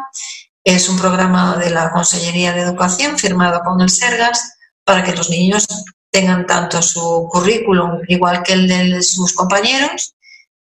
Es 0.62 0.88
un 0.88 0.98
programa 0.98 1.56
de 1.56 1.70
la 1.70 1.90
Consellería 1.92 2.52
de 2.52 2.60
Educación 2.60 3.18
firmado 3.18 3.60
con 3.64 3.80
el 3.80 3.88
SERGAS 3.88 4.57
para 4.88 5.04
que 5.04 5.14
los 5.14 5.28
niños 5.28 5.66
tengan 6.10 6.46
tanto 6.46 6.80
su 6.80 7.28
currículum 7.30 8.00
igual 8.08 8.42
que 8.42 8.54
el 8.54 8.66
de 8.66 9.02
sus 9.02 9.34
compañeros. 9.34 10.14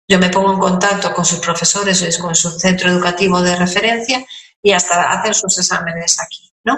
Yo 0.09 0.19
me 0.19 0.31
pongo 0.31 0.53
en 0.53 0.59
contacto 0.59 1.15
con 1.15 1.25
sus 1.25 1.39
profesores, 1.39 2.19
con 2.19 2.35
su 2.35 2.51
centro 2.59 2.91
educativo 2.91 3.41
de 3.41 3.55
referencia 3.55 4.27
y 4.61 4.73
hasta 4.73 5.13
hacen 5.13 5.33
sus 5.33 5.57
exámenes 5.59 6.19
aquí. 6.19 6.51
¿no? 6.65 6.77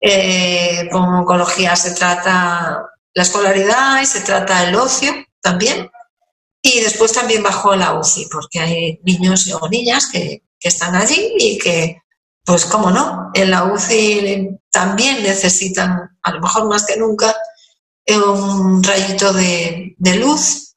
Eh, 0.00 0.88
con 0.92 1.02
oncología 1.02 1.74
se 1.74 1.90
trata 1.90 2.84
la 3.12 3.22
escolaridad 3.24 4.00
y 4.00 4.06
se 4.06 4.20
trata 4.20 4.68
el 4.68 4.76
ocio 4.76 5.12
también. 5.42 5.90
Y 6.62 6.82
después 6.82 7.12
también 7.12 7.42
bajo 7.42 7.74
la 7.74 7.98
UCI, 7.98 8.28
porque 8.30 8.60
hay 8.60 9.00
niños 9.02 9.52
o 9.60 9.68
niñas 9.68 10.06
que, 10.06 10.42
están 10.60 10.94
allí 10.94 11.34
y 11.36 11.58
que, 11.58 11.98
pues 12.42 12.64
cómo 12.64 12.90
no, 12.90 13.30
en 13.34 13.50
la 13.50 13.64
UCI 13.64 14.48
también 14.70 15.22
necesitan, 15.22 16.13
a 16.24 16.32
lo 16.32 16.40
mejor 16.40 16.68
más 16.68 16.84
que 16.86 16.96
nunca, 16.96 17.34
un 18.08 18.82
rayito 18.82 19.32
de, 19.32 19.94
de 19.96 20.14
luz 20.16 20.74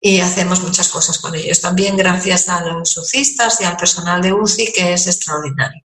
y 0.00 0.20
hacemos 0.20 0.62
muchas 0.62 0.88
cosas 0.88 1.18
con 1.18 1.34
ellos. 1.34 1.60
También 1.60 1.96
gracias 1.96 2.48
a 2.48 2.64
los 2.64 2.96
UCIstas 2.96 3.60
y 3.60 3.64
al 3.64 3.76
personal 3.76 4.22
de 4.22 4.32
UCI, 4.32 4.72
que 4.72 4.94
es 4.94 5.06
extraordinario. 5.06 5.82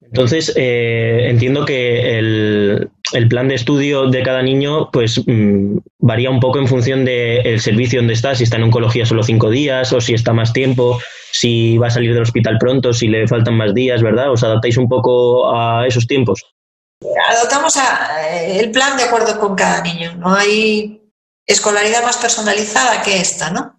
Entonces, 0.00 0.52
eh, 0.56 1.28
entiendo 1.30 1.64
que 1.64 2.18
el, 2.18 2.90
plan 3.30 3.48
de 3.48 3.54
estudio 3.54 4.08
de 4.08 4.22
cada 4.22 4.42
niño 4.42 4.90
pues 4.90 5.22
mm, 5.26 5.78
varía 6.00 6.28
un 6.28 6.40
poco 6.40 6.58
en 6.58 6.66
función 6.66 7.04
del 7.04 7.60
servicio 7.60 8.00
donde 8.00 8.14
está, 8.14 8.34
si 8.34 8.44
está 8.44 8.56
en 8.56 8.64
oncología 8.64 9.06
solo 9.06 9.22
cinco 9.22 9.48
días 9.48 9.92
o 9.92 10.00
si 10.00 10.12
está 10.12 10.32
más 10.32 10.52
tiempo, 10.52 11.00
si 11.30 11.78
va 11.78 11.86
a 11.86 11.90
salir 11.90 12.12
del 12.12 12.24
hospital 12.24 12.58
pronto, 12.58 12.92
si 12.92 13.08
le 13.08 13.26
faltan 13.26 13.56
más 13.56 13.74
días, 13.74 14.02
¿verdad? 14.02 14.30
¿Os 14.32 14.42
adaptáis 14.42 14.76
un 14.76 14.88
poco 14.88 15.54
a 15.54 15.86
esos 15.86 16.06
tiempos? 16.06 16.42
Adoptamos 17.30 17.76
eh, 17.76 18.58
el 18.60 18.70
plan 18.70 18.96
de 18.96 19.04
acuerdo 19.04 19.38
con 19.38 19.54
cada 19.54 19.82
niño. 19.82 20.14
No 20.16 20.34
hay 20.34 21.02
escolaridad 21.46 22.04
más 22.04 22.16
personalizada 22.16 23.02
que 23.02 23.20
esta, 23.20 23.50
¿no? 23.50 23.76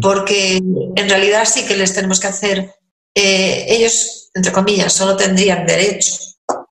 Porque 0.00 0.56
en 0.56 1.08
realidad 1.08 1.44
sí 1.44 1.64
que 1.66 1.76
les 1.76 1.94
tenemos 1.94 2.18
que 2.20 2.26
hacer, 2.26 2.74
eh, 3.14 3.66
ellos 3.68 4.24
entre 4.34 4.52
comillas, 4.52 4.92
solo 4.92 5.16
tendrían 5.16 5.64
derecho 5.64 6.12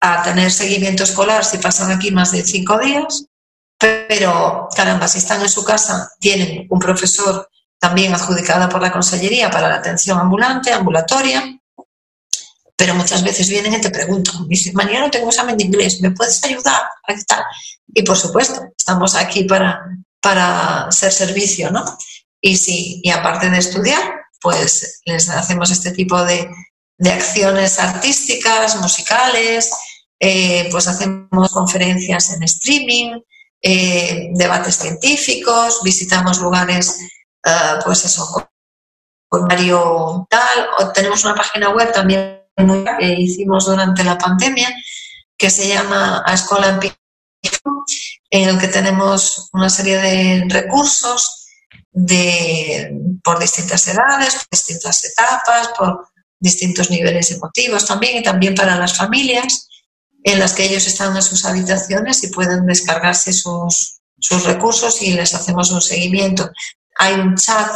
a 0.01 0.21
tener 0.21 0.51
seguimiento 0.51 1.03
escolar 1.03 1.45
si 1.45 1.57
pasan 1.57 1.91
aquí 1.91 2.11
más 2.11 2.31
de 2.31 2.43
cinco 2.43 2.77
días, 2.77 3.25
pero 3.77 4.67
caramba, 4.75 5.07
si 5.07 5.19
están 5.19 5.41
en 5.41 5.49
su 5.49 5.63
casa, 5.63 6.11
tienen 6.19 6.67
un 6.69 6.79
profesor 6.79 7.49
también 7.79 8.13
adjudicado 8.13 8.67
por 8.69 8.81
la 8.81 8.91
Consellería 8.91 9.49
para 9.49 9.69
la 9.69 9.75
atención 9.75 10.19
ambulante, 10.19 10.73
ambulatoria, 10.73 11.57
pero 12.75 12.95
muchas 12.95 13.23
veces 13.23 13.49
vienen 13.49 13.73
y 13.73 13.81
te 13.81 13.89
preguntan, 13.89 14.47
dicen, 14.47 14.73
mañana 14.73 15.09
tengo 15.09 15.29
examen 15.29 15.57
de 15.57 15.65
inglés, 15.65 16.01
¿me 16.01 16.11
puedes 16.11 16.43
ayudar? 16.43 16.81
Y 17.87 18.03
por 18.03 18.17
supuesto, 18.17 18.61
estamos 18.77 19.15
aquí 19.15 19.43
para, 19.43 19.85
para 20.19 20.91
ser 20.91 21.11
servicio, 21.11 21.69
¿no? 21.71 21.83
Y 22.41 22.57
sí, 22.57 22.99
y 23.03 23.09
aparte 23.09 23.49
de 23.49 23.57
estudiar, 23.57 24.01
pues 24.41 25.01
les 25.05 25.29
hacemos 25.29 25.71
este 25.71 25.91
tipo 25.91 26.23
de, 26.25 26.49
de 26.97 27.11
acciones 27.11 27.79
artísticas, 27.79 28.75
musicales, 28.77 29.71
eh, 30.19 30.67
pues 30.71 30.87
hacemos 30.87 31.51
conferencias 31.51 32.31
en 32.31 32.43
streaming, 32.43 33.19
eh, 33.61 34.29
debates 34.33 34.77
científicos, 34.77 35.81
visitamos 35.83 36.39
lugares, 36.39 36.99
eh, 37.45 37.79
pues 37.83 38.05
eso, 38.05 38.49
con 39.29 39.45
Mario 39.45 40.27
tal, 40.29 40.69
o 40.79 40.91
tenemos 40.91 41.23
una 41.23 41.35
página 41.35 41.69
web 41.69 41.91
también 41.91 42.42
que 42.55 43.13
hicimos 43.19 43.65
durante 43.65 44.03
la 44.03 44.17
pandemia 44.17 44.69
que 45.37 45.49
se 45.49 45.67
llama 45.67 46.23
A 46.25 46.33
Escuela 46.33 46.69
en 46.69 46.93
en 48.29 48.49
el 48.49 48.59
que 48.59 48.67
tenemos 48.67 49.49
una 49.53 49.69
serie 49.69 49.97
de 49.97 50.45
recursos 50.49 51.45
de, 51.91 52.91
por 53.23 53.39
distintas 53.39 53.87
edades, 53.87 54.33
por 54.35 54.47
distintas 54.51 55.03
etapas, 55.05 55.69
por 55.77 56.07
distintos 56.39 56.89
niveles 56.89 57.31
emotivos 57.31 57.85
también 57.85 58.17
y 58.17 58.23
también 58.23 58.55
para 58.55 58.75
las 58.75 58.97
familias 58.97 59.67
en 60.23 60.39
las 60.39 60.53
que 60.53 60.63
ellos 60.63 60.87
están 60.87 61.15
en 61.15 61.21
sus 61.21 61.45
habitaciones 61.45 62.23
y 62.23 62.27
pueden 62.27 62.65
descargarse 62.65 63.33
sus, 63.33 63.99
sus 64.19 64.43
recursos 64.45 65.01
y 65.01 65.13
les 65.13 65.33
hacemos 65.35 65.71
un 65.71 65.81
seguimiento. 65.81 66.49
Hay 66.97 67.13
un 67.13 67.35
chat 67.35 67.75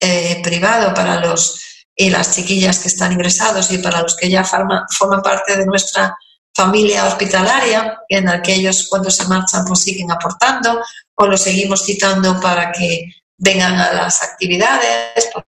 eh, 0.00 0.40
privado 0.42 0.92
para 0.92 1.20
los 1.20 1.60
y 1.96 2.10
las 2.10 2.34
chiquillas 2.34 2.78
que 2.78 2.88
están 2.88 3.12
ingresados 3.12 3.70
y 3.70 3.78
para 3.78 4.02
los 4.02 4.16
que 4.16 4.28
ya 4.28 4.44
forman 4.44 5.22
parte 5.22 5.56
de 5.56 5.66
nuestra 5.66 6.16
familia 6.54 7.06
hospitalaria, 7.06 8.00
en 8.08 8.28
el 8.28 8.42
que 8.42 8.54
ellos 8.54 8.86
cuando 8.88 9.10
se 9.10 9.26
marchan 9.26 9.64
pues 9.64 9.80
siguen 9.80 10.10
aportando 10.10 10.80
o 11.14 11.26
los 11.26 11.42
seguimos 11.42 11.84
citando 11.84 12.40
para 12.40 12.70
que 12.72 13.06
vengan 13.38 13.74
a 13.74 13.92
las 13.92 14.22
actividades. 14.22 15.30
Por 15.32 15.44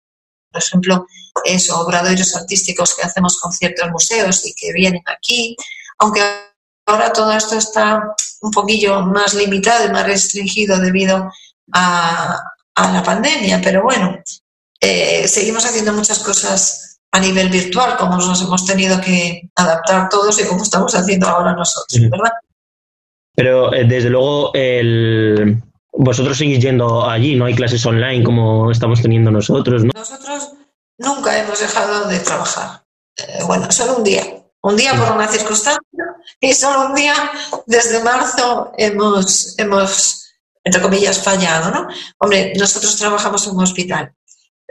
ejemplo, 0.54 1.08
eso, 1.44 1.80
obradoiros 1.80 2.36
artísticos 2.36 2.96
que 2.96 3.04
hacemos 3.04 3.40
conciertos 3.40 3.86
en 3.86 3.92
museos 3.92 4.46
y 4.46 4.54
que 4.54 4.72
vienen 4.72 5.04
aquí, 5.06 5.56
aunque 6.00 6.22
ahora 6.86 7.12
todo 7.12 7.32
esto 7.32 7.58
está 7.58 8.02
un 8.42 8.52
poquillo 8.52 9.02
más 9.02 9.34
limitado 9.34 9.86
y 9.86 9.92
más 9.92 10.06
restringido 10.06 10.80
debido 10.80 11.32
a, 11.74 12.40
la 12.76 13.04
pandemia, 13.04 13.62
pero 13.64 13.84
bueno, 13.84 14.18
eh, 14.84 15.28
seguimos 15.28 15.66
haciendo 15.66 15.94
muchas 15.94 16.20
cosas 16.20 17.00
a 17.12 17.20
nivel 17.20 17.50
virtual, 17.50 17.96
como 17.96 18.18
nos 18.18 18.42
hemos 18.42 18.66
tenido 18.66 19.00
que 19.00 19.50
adaptar 19.56 20.10
todos 20.10 20.40
y 20.42 20.46
como 20.46 20.64
estamos 20.64 20.94
haciendo 20.94 21.28
ahora 21.28 21.54
nosotros, 21.54 22.10
¿verdad? 22.10 22.34
Pero 23.36 23.74
eh, 23.74 23.86
desde 23.86 24.10
luego 24.10 24.52
el... 24.54 25.64
vosotros 25.94 26.38
seguís 26.38 26.60
yendo 26.60 27.10
allí, 27.10 27.36
no 27.36 27.46
hay 27.46 27.56
clases 27.56 27.86
online 27.86 28.24
como 28.24 28.72
estamos 28.72 29.02
teniendo 29.02 29.32
nosotros, 29.32 29.86
¿no? 29.86 29.92
Nosotros 29.96 30.50
nunca 30.98 31.40
hemos 31.40 31.60
dejado 31.60 32.08
de 32.08 32.20
trabajar. 32.20 32.84
Eh, 33.16 33.44
bueno, 33.46 33.72
solo 33.72 33.98
un 33.98 34.04
día. 34.04 34.24
Un 34.62 34.76
día 34.76 34.94
por 34.96 35.12
una 35.12 35.28
circunstancia 35.28 35.82
y 36.40 36.54
solo 36.54 36.88
un 36.88 36.96
día 36.96 37.14
desde 37.68 38.04
marzo 38.04 38.72
hemos, 38.78 39.58
hemos 39.60 40.24
entre 40.64 40.82
comillas, 40.82 41.22
fallado, 41.22 41.72
¿no? 41.72 41.88
Hombre, 42.20 42.54
nosotros 42.58 42.96
trabajamos 42.96 43.46
en 43.46 43.56
un 43.56 43.64
hospital. 43.64 44.14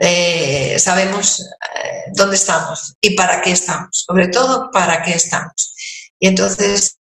Eh, 0.05 0.77
sabemos 0.79 1.39
eh, 1.39 2.11
dónde 2.13 2.35
estamos 2.35 2.93
y 2.99 3.15
para 3.15 3.41
qué 3.41 3.51
estamos, 3.51 4.03
sobre 4.05 4.27
todo 4.27 4.69
para 4.69 5.01
qué 5.01 5.13
estamos. 5.13 5.73
Y 6.19 6.27
entonces, 6.27 6.97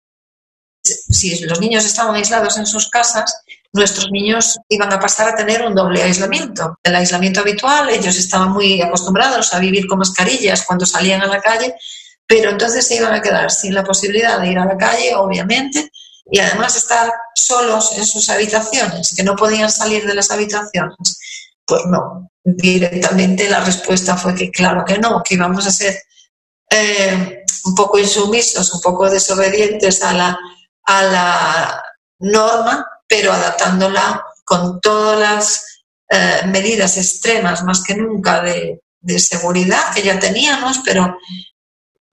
si 0.83 1.39
los 1.45 1.59
niños 1.59 1.83
estaban 1.83 2.13
aislados 2.13 2.59
en 2.59 2.67
sus 2.67 2.91
casas, 2.91 3.41
nuestros 3.73 4.11
niños 4.11 4.59
iban 4.69 4.93
a 4.93 4.99
pasar 4.99 5.29
a 5.29 5.35
tener 5.35 5.65
un 5.65 5.73
doble 5.73 6.03
aislamiento. 6.03 6.77
El 6.83 6.95
aislamiento 6.95 7.39
habitual, 7.39 7.89
ellos 7.89 8.15
estaban 8.17 8.51
muy 8.51 8.79
acostumbrados 8.79 9.51
a 9.55 9.59
vivir 9.59 9.87
con 9.87 9.97
mascarillas 9.97 10.63
cuando 10.63 10.85
salían 10.85 11.23
a 11.23 11.27
la 11.27 11.41
calle, 11.41 11.73
pero 12.27 12.51
entonces 12.51 12.85
se 12.85 12.97
iban 12.97 13.13
a 13.13 13.21
quedar 13.21 13.49
sin 13.49 13.73
la 13.73 13.83
posibilidad 13.83 14.39
de 14.39 14.51
ir 14.51 14.59
a 14.59 14.65
la 14.65 14.77
calle, 14.77 15.15
obviamente, 15.15 15.91
y 16.29 16.37
además 16.37 16.75
estar 16.75 17.11
solos 17.33 17.97
en 17.97 18.05
sus 18.05 18.29
habitaciones, 18.29 19.15
que 19.15 19.23
no 19.23 19.35
podían 19.35 19.71
salir 19.71 20.05
de 20.05 20.13
las 20.13 20.29
habitaciones. 20.29 21.17
Pues 21.71 21.85
no, 21.85 22.29
directamente 22.43 23.47
la 23.47 23.61
respuesta 23.61 24.17
fue 24.17 24.35
que 24.35 24.51
claro 24.51 24.83
que 24.83 24.97
no, 24.97 25.23
que 25.23 25.35
íbamos 25.35 25.65
a 25.65 25.71
ser 25.71 25.97
eh, 26.69 27.45
un 27.63 27.75
poco 27.75 27.97
insumisos, 27.97 28.73
un 28.73 28.81
poco 28.81 29.09
desobedientes 29.09 30.03
a 30.03 30.11
la, 30.11 30.37
a 30.83 31.03
la 31.03 31.83
norma 32.19 32.85
pero 33.07 33.31
adaptándola 33.31 34.21
con 34.43 34.81
todas 34.81 35.17
las 35.17 35.83
eh, 36.09 36.41
medidas 36.47 36.97
extremas, 36.97 37.63
más 37.63 37.81
que 37.81 37.95
nunca, 37.95 38.41
de, 38.41 38.81
seguridad 39.17 39.93
que 39.95 40.03
ya 40.03 40.19
teníamos, 40.19 40.81
pero 40.83 41.17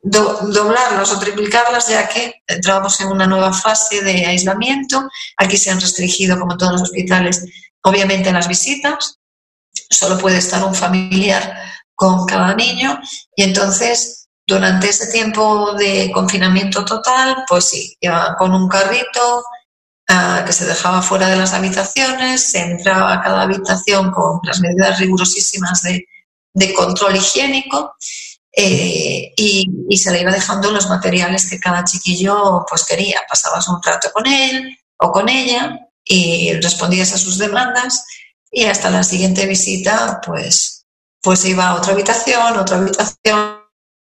doblarlas 0.01 1.11
o 1.11 1.19
triplicarlas 1.19 1.89
ya 1.89 2.09
que 2.09 2.43
entramos 2.47 3.01
en 3.01 3.09
una 3.09 3.27
nueva 3.27 3.53
fase 3.53 4.03
de 4.03 4.25
aislamiento. 4.25 5.09
Aquí 5.37 5.57
se 5.57 5.73
han 5.73 5.81
restringido, 5.81 6.39
como 6.39 6.57
todos 6.57 6.75
los 6.75 6.83
hospitales, 6.83 7.45
obviamente 7.83 8.33
las 8.33 8.47
visitas. 8.47 9.18
Solo 9.91 10.19
puede 10.19 10.39
estar 10.39 10.65
un 10.65 10.75
familiar 10.75 11.57
con 11.95 12.27
cada 12.27 12.55
niño 12.55 13.01
y 13.35 13.43
entonces 13.43 14.29
durante 14.47 14.89
ese 14.89 15.09
tiempo 15.09 15.75
de 15.75 16.11
confinamiento 16.13 16.85
total, 16.85 17.45
pues 17.47 17.67
sí, 17.67 17.97
iba 18.01 18.35
con 18.39 18.55
un 18.55 18.69
carrito, 18.69 19.45
que 20.47 20.53
se 20.53 20.65
dejaba 20.65 21.03
fuera 21.03 21.29
de 21.29 21.37
las 21.37 21.53
habitaciones, 21.53 22.51
se 22.51 22.61
entraba 22.61 23.13
a 23.13 23.21
cada 23.21 23.43
habitación 23.43 24.11
con 24.11 24.41
las 24.43 24.61
medidas 24.61 24.99
rigurosísimas 24.99 25.83
de, 25.83 26.07
control 26.75 27.17
higiénico 27.17 27.95
eh, 28.57 29.33
y, 29.37 29.97
se 29.99 30.11
le 30.11 30.23
iba 30.23 30.33
dejando 30.33 30.71
los 30.71 30.89
materiales 30.89 31.49
que 31.49 31.61
cada 31.61 31.85
chiquillo 31.85 32.65
pues 32.69 32.85
quería. 32.87 33.21
Pasabas 33.29 33.69
un 33.69 33.83
rato 33.83 34.11
con 34.13 34.27
él 34.27 34.79
o 34.99 35.13
con 35.13 35.29
ella 35.29 35.79
y 36.03 36.55
respondías 36.55 37.13
a 37.13 37.19
sus 37.19 37.37
demandas 37.37 38.05
y 38.51 38.65
hasta 38.65 38.91
la 38.91 39.03
siguiente 39.03 39.47
visita 39.47 40.21
pues, 40.25 40.87
pues 41.23 41.45
iba 41.45 41.69
a 41.69 41.75
otra 41.77 41.93
habitación, 41.93 42.57
otra 42.57 42.79
habitación 42.79 43.59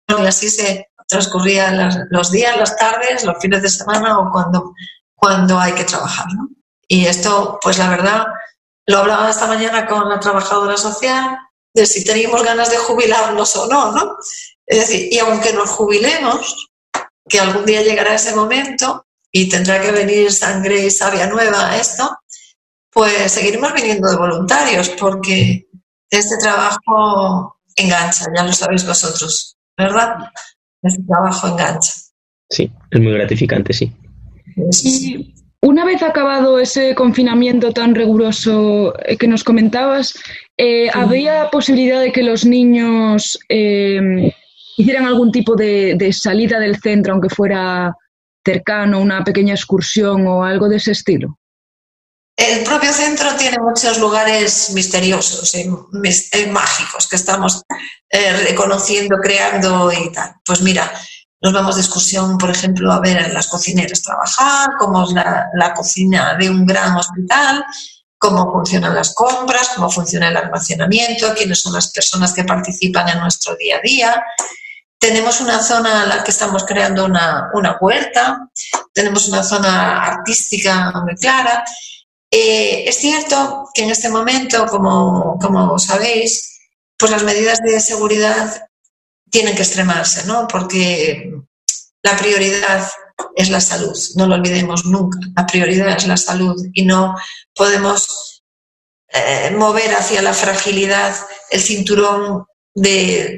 y 0.09 0.27
así 0.27 0.51
se 0.51 0.89
transcurrían 1.07 2.09
los 2.11 2.31
días, 2.31 2.57
las 2.57 2.77
tardes, 2.77 3.25
los 3.25 3.37
fines 3.41 3.63
de 3.63 3.69
semana 3.69 4.19
o 4.19 4.31
cuando 4.31 4.73
cuando 5.21 5.59
hay 5.59 5.73
que 5.73 5.85
trabajar. 5.85 6.27
¿no? 6.33 6.49
Y 6.89 7.07
esto, 7.07 7.59
pues 7.63 7.79
la 7.79 7.91
verdad, 7.91 8.27
lo 8.87 8.99
hablaba 8.99 9.31
esta 9.31 9.47
mañana 9.47 9.87
con 9.87 10.09
la 10.09 10.19
trabajadora 10.19 10.77
social, 10.77 11.39
de 11.73 11.87
si 11.87 12.05
teníamos 12.05 12.43
ganas 12.43 12.71
de 12.71 12.79
jubilarnos 12.79 13.55
o 13.57 13.69
no, 13.69 13.93
¿no? 13.93 14.17
Es 14.67 14.81
decir, 14.81 15.09
y 15.13 15.19
aunque 15.19 15.53
nos 15.53 15.71
jubilemos, 15.71 16.71
que 17.29 17.39
algún 17.39 17.65
día 17.65 17.83
llegará 17.83 18.15
ese 18.15 18.35
momento 18.35 19.07
y 19.31 19.49
tendrá 19.49 19.81
que 19.81 19.93
venir 19.93 20.33
sangre 20.33 20.85
y 20.85 20.91
savia 20.91 21.29
nueva 21.29 21.71
a 21.71 21.77
esto, 21.77 22.19
pues 22.93 23.33
seguiremos 23.33 23.73
viniendo 23.73 24.11
de 24.11 24.17
voluntarios 24.17 24.89
porque 24.91 25.67
este 26.11 26.37
trabajo 26.39 27.57
engancha, 27.77 28.27
ya 28.35 28.45
lo 28.45 28.53
sabéis 28.53 28.87
vosotros, 28.87 29.57
¿verdad? 29.77 30.17
Este 30.83 31.03
trabajo 31.05 31.49
engancha. 31.49 31.93
Sí, 32.49 32.71
es 32.91 33.01
muy 33.01 33.13
gratificante, 33.13 33.73
sí. 33.73 33.93
Y 34.85 35.35
una 35.63 35.85
vez 35.85 36.03
acabado 36.03 36.59
ese 36.59 36.95
confinamiento 36.95 37.73
tan 37.73 37.95
riguroso 37.95 38.95
eh, 39.05 39.17
que 39.17 39.29
nos 39.29 39.45
comentabas, 39.45 40.15
eh, 40.57 40.89
¿había 40.93 41.51
posibilidad 41.51 42.01
de 42.01 42.13
que 42.13 42.23
los 42.23 42.47
niños 42.47 43.39
eh, 43.49 44.33
hicieran 44.77 45.05
algún 45.05 45.31
tipo 45.31 45.55
de, 45.57 46.13
salida 46.13 46.59
del 46.59 46.77
centro, 46.77 47.13
aunque 47.13 47.29
fuera 47.29 47.95
cercano, 48.45 49.01
una 49.01 49.23
pequeña 49.23 49.55
excursión 49.55 50.27
o 50.27 50.45
algo 50.45 50.69
de 50.69 50.77
ese 50.77 50.93
estilo? 50.93 51.39
El 52.41 52.65
propio 52.65 52.93
centro 52.93 53.35
tiene 53.37 53.59
muchos 53.59 53.99
lugares 53.99 54.71
misteriosos 54.71 55.55
y 55.55 55.69
mágicos 56.47 57.07
que 57.07 57.17
estamos 57.17 57.63
reconociendo, 58.11 59.17
creando 59.23 59.93
y 59.93 60.11
tal. 60.11 60.37
Pues 60.45 60.63
mira, 60.63 60.91
nos 61.43 61.53
vamos 61.53 61.77
de 61.77 61.83
excursión, 61.83 62.37
por 62.37 62.51
ejemplo, 62.51 62.93
a 62.93 63.01
ver 63.01 63.19
a 63.19 63.29
las 63.29 63.47
cocineras 63.49 64.03
trabajar, 64.03 64.71
cómo 64.79 65.05
es 65.05 65.13
la, 65.13 65.75
cocina 65.75 66.35
de 66.35 66.51
un 66.51 66.67
gran 66.67 66.97
hospital, 66.97 67.65
cómo 68.19 68.53
funcionan 68.53 68.95
las 68.95 69.15
compras, 69.15 69.71
cómo 69.75 69.91
funciona 69.91 70.29
el 70.29 70.37
almacenamiento, 70.37 71.35
quiénes 71.35 71.61
son 71.61 71.73
las 71.73 71.91
personas 71.93 72.35
que 72.35 72.45
participan 72.45 73.09
en 73.09 73.21
nuestro 73.21 73.57
día 73.57 73.77
a 73.77 73.81
día. 73.81 74.25
Tenemos 74.99 75.41
una 75.41 75.63
zona 75.63 76.03
en 76.03 76.09
la 76.11 76.25
que 76.25 76.31
estamos 76.31 76.65
creando 76.65 77.07
una, 77.07 77.51
huerta, 77.81 78.51
tenemos 78.93 79.29
una 79.29 79.43
zona 79.43 80.03
artística 80.03 80.93
muy 81.03 81.17
clara. 81.17 81.65
Eh, 82.31 82.85
es 82.89 82.97
cierto 82.97 83.69
que 83.75 83.83
en 83.83 83.91
este 83.91 84.09
momento, 84.09 84.67
como, 84.67 85.39
como 85.41 85.79
sabéis, 85.79 86.61
pues 86.97 87.11
las 87.11 87.25
medidas 87.25 87.59
de 87.61 87.81
seguridad 87.81 88.69
tienen 89.31 89.55
que 89.55 89.63
extremarse, 89.63 90.27
¿no? 90.27 90.47
Porque 90.47 91.33
la 92.03 92.17
prioridad 92.17 92.89
es 93.37 93.51
la 93.51 93.61
salud, 93.61 93.97
no 94.17 94.27
lo 94.27 94.37
olvidemos 94.37 94.85
nunca. 94.85 95.19
La 95.37 95.47
prioridad 95.47 95.97
es 95.97 96.07
la 96.07 96.17
salud 96.17 96.57
y 96.73 96.85
no 96.85 97.17
podemos 97.55 98.43
eh, 99.09 99.51
mover 99.57 99.95
hacia 99.95 100.23
la 100.23 100.33
fragilidad 100.33 101.17
el 101.51 101.61
cinturón 101.61 102.45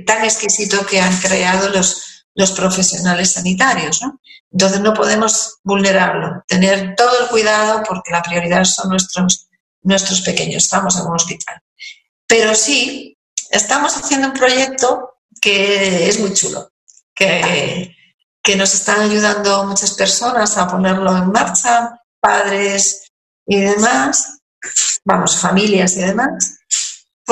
tan 0.06 0.24
exquisito 0.24 0.84
que 0.86 1.00
han 1.00 1.16
creado 1.18 1.70
los, 1.70 2.11
los 2.34 2.52
profesionales 2.52 3.32
sanitarios. 3.32 4.02
¿no? 4.02 4.20
Entonces 4.50 4.80
no 4.80 4.94
podemos 4.94 5.58
vulnerarlo, 5.62 6.42
tener 6.46 6.94
todo 6.94 7.20
el 7.20 7.28
cuidado 7.28 7.82
porque 7.86 8.10
la 8.10 8.22
prioridad 8.22 8.64
son 8.64 8.90
nuestros, 8.90 9.48
nuestros 9.82 10.20
pequeños, 10.20 10.64
estamos 10.64 10.98
en 10.98 11.06
un 11.06 11.14
hospital. 11.14 11.60
Pero 12.26 12.54
sí, 12.54 13.16
estamos 13.50 13.96
haciendo 13.96 14.28
un 14.28 14.34
proyecto 14.34 15.14
que 15.40 16.08
es 16.08 16.20
muy 16.20 16.32
chulo, 16.34 16.70
que, 17.14 17.96
que 18.42 18.56
nos 18.56 18.74
están 18.74 19.00
ayudando 19.00 19.64
muchas 19.64 19.92
personas 19.92 20.56
a 20.56 20.68
ponerlo 20.68 21.16
en 21.16 21.30
marcha, 21.30 21.98
padres 22.20 23.10
y 23.46 23.56
demás, 23.56 24.40
vamos, 25.04 25.38
familias 25.38 25.96
y 25.96 26.00
demás. 26.00 26.58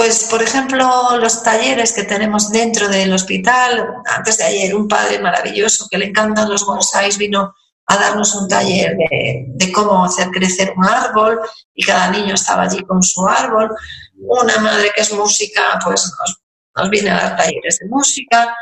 Pues, 0.00 0.24
por 0.30 0.42
ejemplo, 0.42 1.18
los 1.18 1.42
talleres 1.42 1.92
que 1.92 2.04
tenemos 2.04 2.50
dentro 2.50 2.88
del 2.88 3.12
hospital. 3.12 3.86
Antes 4.06 4.38
de 4.38 4.44
ayer, 4.44 4.74
un 4.74 4.88
padre 4.88 5.18
maravilloso 5.18 5.88
que 5.90 5.98
le 5.98 6.06
encantan 6.06 6.48
los 6.48 6.64
bonsáis 6.64 7.18
vino 7.18 7.54
a 7.84 7.96
darnos 7.98 8.34
un 8.34 8.48
taller 8.48 8.96
de, 8.96 9.44
de, 9.46 9.70
cómo 9.70 10.02
hacer 10.02 10.30
crecer 10.30 10.72
un 10.74 10.86
árbol 10.86 11.38
y 11.74 11.84
cada 11.84 12.10
niño 12.10 12.32
estaba 12.32 12.62
allí 12.62 12.82
con 12.84 13.02
su 13.02 13.28
árbol. 13.28 13.68
Una 14.16 14.56
madre 14.60 14.90
que 14.94 15.02
es 15.02 15.12
música, 15.12 15.78
pues 15.84 16.10
nos 16.18 16.40
nos 16.76 16.88
vienen 16.88 17.12
a 17.12 17.20
dar 17.20 17.36
talleres 17.36 17.78
de 17.80 17.88
música, 17.90 18.56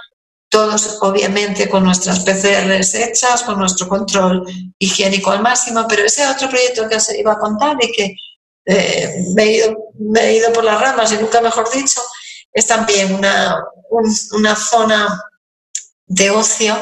todos 0.49 0.99
obviamente 1.03 1.69
con 1.69 1.85
nuestras 1.85 2.19
PCRs 2.19 2.95
hechas, 2.95 3.45
con 3.45 3.61
nuestro 3.61 3.87
control 3.87 4.45
higiénico 4.77 5.31
al 5.31 5.43
máximo, 5.43 5.87
pero 5.89 6.03
ese 6.03 6.27
otro 6.27 6.49
proyecto 6.49 6.89
que 6.89 6.97
os 6.97 7.15
iba 7.17 7.35
a 7.35 7.39
contar 7.39 7.77
y 7.81 7.93
que 7.93 8.17
eh, 8.71 9.25
me, 9.35 9.45
he 10.21 10.37
ido, 10.37 10.53
por 10.53 10.63
las 10.63 10.79
ramas 10.79 11.11
y 11.11 11.17
nunca 11.17 11.41
mejor 11.41 11.71
dicho, 11.73 12.03
es 12.53 12.67
también 12.67 13.15
una, 13.15 13.65
una 14.33 14.55
zona 14.55 15.25
de 16.07 16.29
ocio 16.31 16.77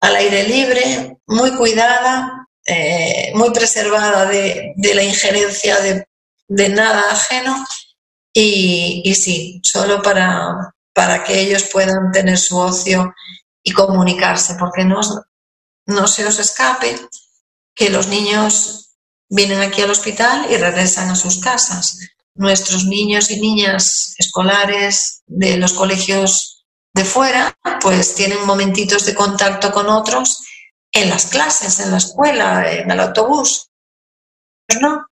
al 0.00 0.14
aire 0.14 0.44
libre, 0.44 1.18
muy 1.26 1.50
cuidada, 1.56 2.46
eh, 2.64 3.32
muy 3.34 3.50
preservada 3.50 4.26
de, 4.26 4.72
la 4.94 5.02
injerencia 5.02 5.80
de, 5.80 6.06
de 6.46 6.68
nada 6.68 7.10
ajeno. 7.10 7.66
Y, 8.32 9.12
sí, 9.14 9.60
solo 9.64 10.02
para, 10.02 10.74
para 10.92 11.24
que 11.24 11.40
ellos 11.40 11.64
puedan 11.64 12.12
tener 12.12 12.38
su 12.38 12.56
ocio 12.56 13.14
y 13.64 13.72
comunicarse, 13.72 14.54
porque 14.60 14.84
no, 14.84 15.00
no 15.86 16.06
se 16.06 16.24
os 16.24 16.38
escape 16.38 17.00
que 17.74 17.90
los 17.90 18.06
niños 18.06 18.85
vienen 19.28 19.60
aquí 19.60 19.82
al 19.82 19.90
hospital 19.90 20.46
y 20.50 20.56
regresan 20.56 21.10
a 21.10 21.16
sus 21.16 21.38
casas. 21.38 21.98
Nuestros 22.34 22.84
niños 22.84 23.30
y 23.30 23.40
niñas 23.40 24.14
escolares 24.18 25.22
de 25.26 25.56
los 25.56 25.72
colegios 25.72 26.64
de 26.94 27.04
fuera, 27.04 27.56
pues 27.80 28.14
tienen 28.14 28.46
momentitos 28.46 29.04
de 29.06 29.14
contacto 29.14 29.72
con 29.72 29.88
otros 29.88 30.42
en 30.92 31.10
las 31.10 31.26
clases, 31.26 31.80
en 31.80 31.90
la 31.90 31.98
escuela, 31.98 32.70
en 32.72 32.90
el 32.90 33.00
autobús. 33.00 33.68
No, 34.80 35.06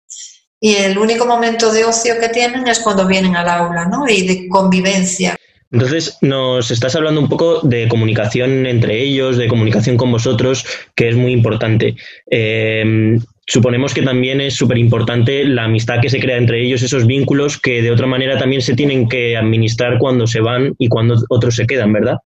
y 0.61 0.75
el 0.75 0.99
único 0.99 1.25
momento 1.25 1.73
de 1.73 1.87
ocio 1.87 2.20
que 2.20 2.29
tienen 2.29 2.68
es 2.68 2.81
cuando 2.81 3.07
vienen 3.07 3.35
al 3.35 3.49
aula, 3.49 3.87
¿no? 3.87 4.07
Y 4.07 4.27
de 4.27 4.49
convivencia. 4.49 5.37
Entonces, 5.73 6.18
nos 6.20 6.70
estás 6.70 6.94
hablando 6.96 7.20
un 7.20 7.29
poco 7.29 7.61
de 7.61 7.88
comunicación 7.88 8.66
entre 8.66 9.01
ellos, 9.03 9.38
de 9.38 9.49
comunicación 9.49 9.96
con 9.96 10.12
vosotros, 10.12 10.66
que 10.94 11.09
es 11.09 11.16
muy 11.16 11.33
importante. 11.33 11.96
Eh, 12.31 13.18
suponemos 13.50 13.92
que 13.92 14.02
también 14.02 14.40
es 14.40 14.54
súper 14.54 14.78
importante 14.78 15.42
la 15.44 15.64
amistad 15.64 16.00
que 16.00 16.08
se 16.08 16.20
crea 16.20 16.36
entre 16.36 16.64
ellos, 16.64 16.82
esos 16.82 17.04
vínculos 17.04 17.58
que 17.58 17.82
de 17.82 17.90
otra 17.90 18.06
manera 18.06 18.38
también 18.38 18.62
se 18.62 18.76
tienen 18.76 19.08
que 19.08 19.36
administrar 19.36 19.98
cuando 19.98 20.28
se 20.28 20.40
van 20.40 20.76
y 20.78 20.88
cuando 20.88 21.16
otros 21.28 21.56
se 21.56 21.66
quedan, 21.66 21.92
¿verdad? 21.92 22.18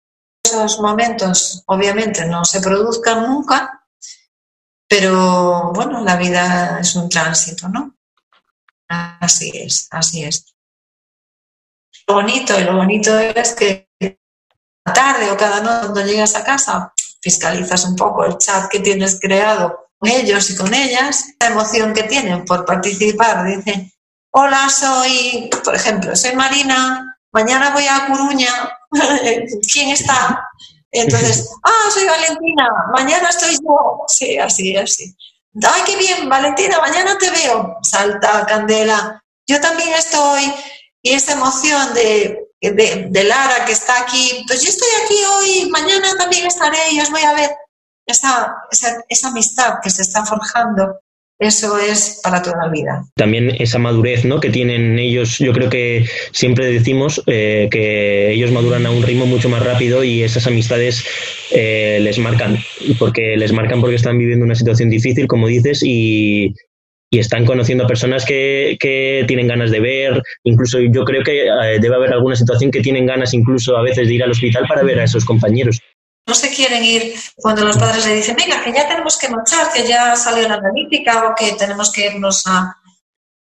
Esos 0.43 0.81
momentos, 0.81 1.63
obviamente, 1.67 2.25
no 2.25 2.43
se 2.43 2.59
produzcan 2.59 3.25
nunca, 3.25 3.85
pero 4.85 5.71
bueno, 5.73 6.03
la 6.03 6.17
vida 6.17 6.79
es 6.81 6.93
un 6.97 7.07
tránsito, 7.07 7.69
¿no? 7.69 7.95
Así 8.89 9.49
es, 9.55 9.87
así 9.91 10.25
es. 10.25 10.53
Lo 12.05 12.15
bonito, 12.15 12.59
y 12.59 12.65
lo 12.65 12.75
bonito 12.75 13.17
es 13.17 13.53
que 13.53 13.87
tarde 14.83 15.31
o 15.31 15.37
cada 15.37 15.61
noche 15.61 15.93
cuando 15.93 16.11
llegas 16.11 16.35
a 16.35 16.43
casa, 16.43 16.93
fiscalizas 17.21 17.85
un 17.85 17.95
poco 17.95 18.25
el 18.25 18.37
chat 18.37 18.69
que 18.69 18.81
tienes 18.81 19.17
creado 19.21 19.83
con 20.03 20.11
ellos 20.11 20.49
y 20.49 20.55
con 20.57 20.73
ellas, 20.73 21.33
la 21.39 21.47
emoción 21.47 21.93
que 21.93 22.03
tienen 22.03 22.43
por 22.43 22.65
participar. 22.65 23.45
Dicen, 23.45 23.89
hola, 24.31 24.67
soy, 24.69 25.49
por 25.63 25.75
ejemplo, 25.75 26.13
soy 26.15 26.35
Marina, 26.35 27.17
mañana 27.31 27.69
voy 27.71 27.87
a 27.87 28.07
Coruña, 28.07 28.77
¿quién 29.71 29.89
está? 29.89 30.45
Entonces, 30.91 31.49
ah, 31.63 31.89
soy 31.89 32.05
Valentina, 32.05 32.69
mañana 32.93 33.29
estoy 33.29 33.55
yo. 33.55 34.03
Sí, 34.07 34.37
así, 34.37 34.75
así. 34.75 35.15
¡Ay, 35.63 35.81
qué 35.85 35.95
bien, 35.95 36.27
Valentina! 36.27 36.79
Mañana 36.79 37.17
te 37.17 37.29
veo. 37.29 37.77
Salta, 37.83 38.45
Candela. 38.45 39.23
Yo 39.47 39.61
también 39.61 39.93
estoy. 39.93 40.51
Y 41.01 41.13
esa 41.13 41.33
emoción 41.33 41.93
de, 41.93 42.39
de, 42.59 43.23
Lara 43.23 43.63
que 43.65 43.73
está 43.73 44.01
aquí, 44.01 44.43
pues 44.47 44.63
yo 44.63 44.69
estoy 44.69 44.87
aquí 45.03 45.15
hoy, 45.23 45.69
mañana 45.69 46.17
también 46.17 46.47
estaré 46.47 46.91
y 46.91 46.99
os 46.99 47.11
voy 47.11 47.21
a 47.21 47.33
ver. 47.33 47.51
Esa, 48.05 48.55
esa, 48.71 49.03
esa 49.07 49.27
amistad 49.29 49.75
que 49.81 49.89
se 49.89 50.01
está 50.01 50.25
forjando 50.25 50.99
eso 51.39 51.77
es 51.77 52.21
para 52.23 52.41
toda 52.41 52.57
la 52.65 52.69
vida. 52.71 53.05
También 53.15 53.55
esa 53.59 53.79
madurez 53.79 54.23
¿no? 54.23 54.39
que 54.39 54.49
tienen 54.49 54.97
ellos, 54.99 55.39
yo 55.39 55.51
creo 55.51 55.69
que 55.69 56.05
siempre 56.31 56.71
decimos 56.71 57.21
eh, 57.27 57.67
que 57.71 58.31
ellos 58.31 58.51
maduran 58.51 58.85
a 58.85 58.91
un 58.91 59.03
ritmo 59.03 59.25
mucho 59.25 59.49
más 59.49 59.63
rápido 59.63 60.03
y 60.03 60.23
esas 60.23 60.47
amistades 60.47 61.03
eh, 61.51 61.99
les 62.01 62.17
marcan, 62.19 62.57
porque 62.99 63.35
les 63.35 63.51
marcan 63.51 63.81
porque 63.81 63.95
están 63.95 64.17
viviendo 64.17 64.45
una 64.45 64.55
situación 64.55 64.89
difícil, 64.89 65.27
como 65.27 65.47
dices, 65.47 65.81
y, 65.83 66.53
están 67.11 67.45
conociendo 67.45 67.83
a 67.83 67.87
personas 67.87 68.25
que, 68.25 68.75
que, 68.79 69.23
tienen 69.27 69.47
ganas 69.47 69.69
de 69.69 69.79
ver, 69.79 70.23
incluso 70.43 70.79
yo 70.79 71.03
creo 71.03 71.21
que 71.21 71.45
eh, 71.45 71.77
debe 71.79 71.93
haber 71.93 72.11
alguna 72.11 72.35
situación 72.35 72.71
que 72.71 72.81
tienen 72.81 73.05
ganas 73.05 73.35
incluso 73.35 73.77
a 73.77 73.83
veces 73.83 74.07
de 74.07 74.15
ir 74.15 74.23
al 74.23 74.31
hospital 74.31 74.65
para 74.67 74.81
ver 74.81 74.99
a 74.99 75.03
esos 75.03 75.23
compañeros 75.23 75.79
no 76.25 76.33
se 76.33 76.49
quieren 76.49 76.83
ir 76.83 77.15
cuando 77.35 77.65
los 77.65 77.77
padres 77.77 78.05
le 78.05 78.15
dicen, 78.15 78.35
venga, 78.35 78.63
que 78.63 78.71
ya 78.71 78.87
tenemos 78.87 79.17
que 79.17 79.29
marchar, 79.29 79.71
que 79.71 79.87
ya 79.87 80.15
salió 80.15 80.47
la 80.47 80.55
analítica 80.55 81.27
o 81.27 81.35
que 81.35 81.53
tenemos 81.53 81.91
que 81.91 82.07
irnos 82.07 82.43
a, 82.47 82.77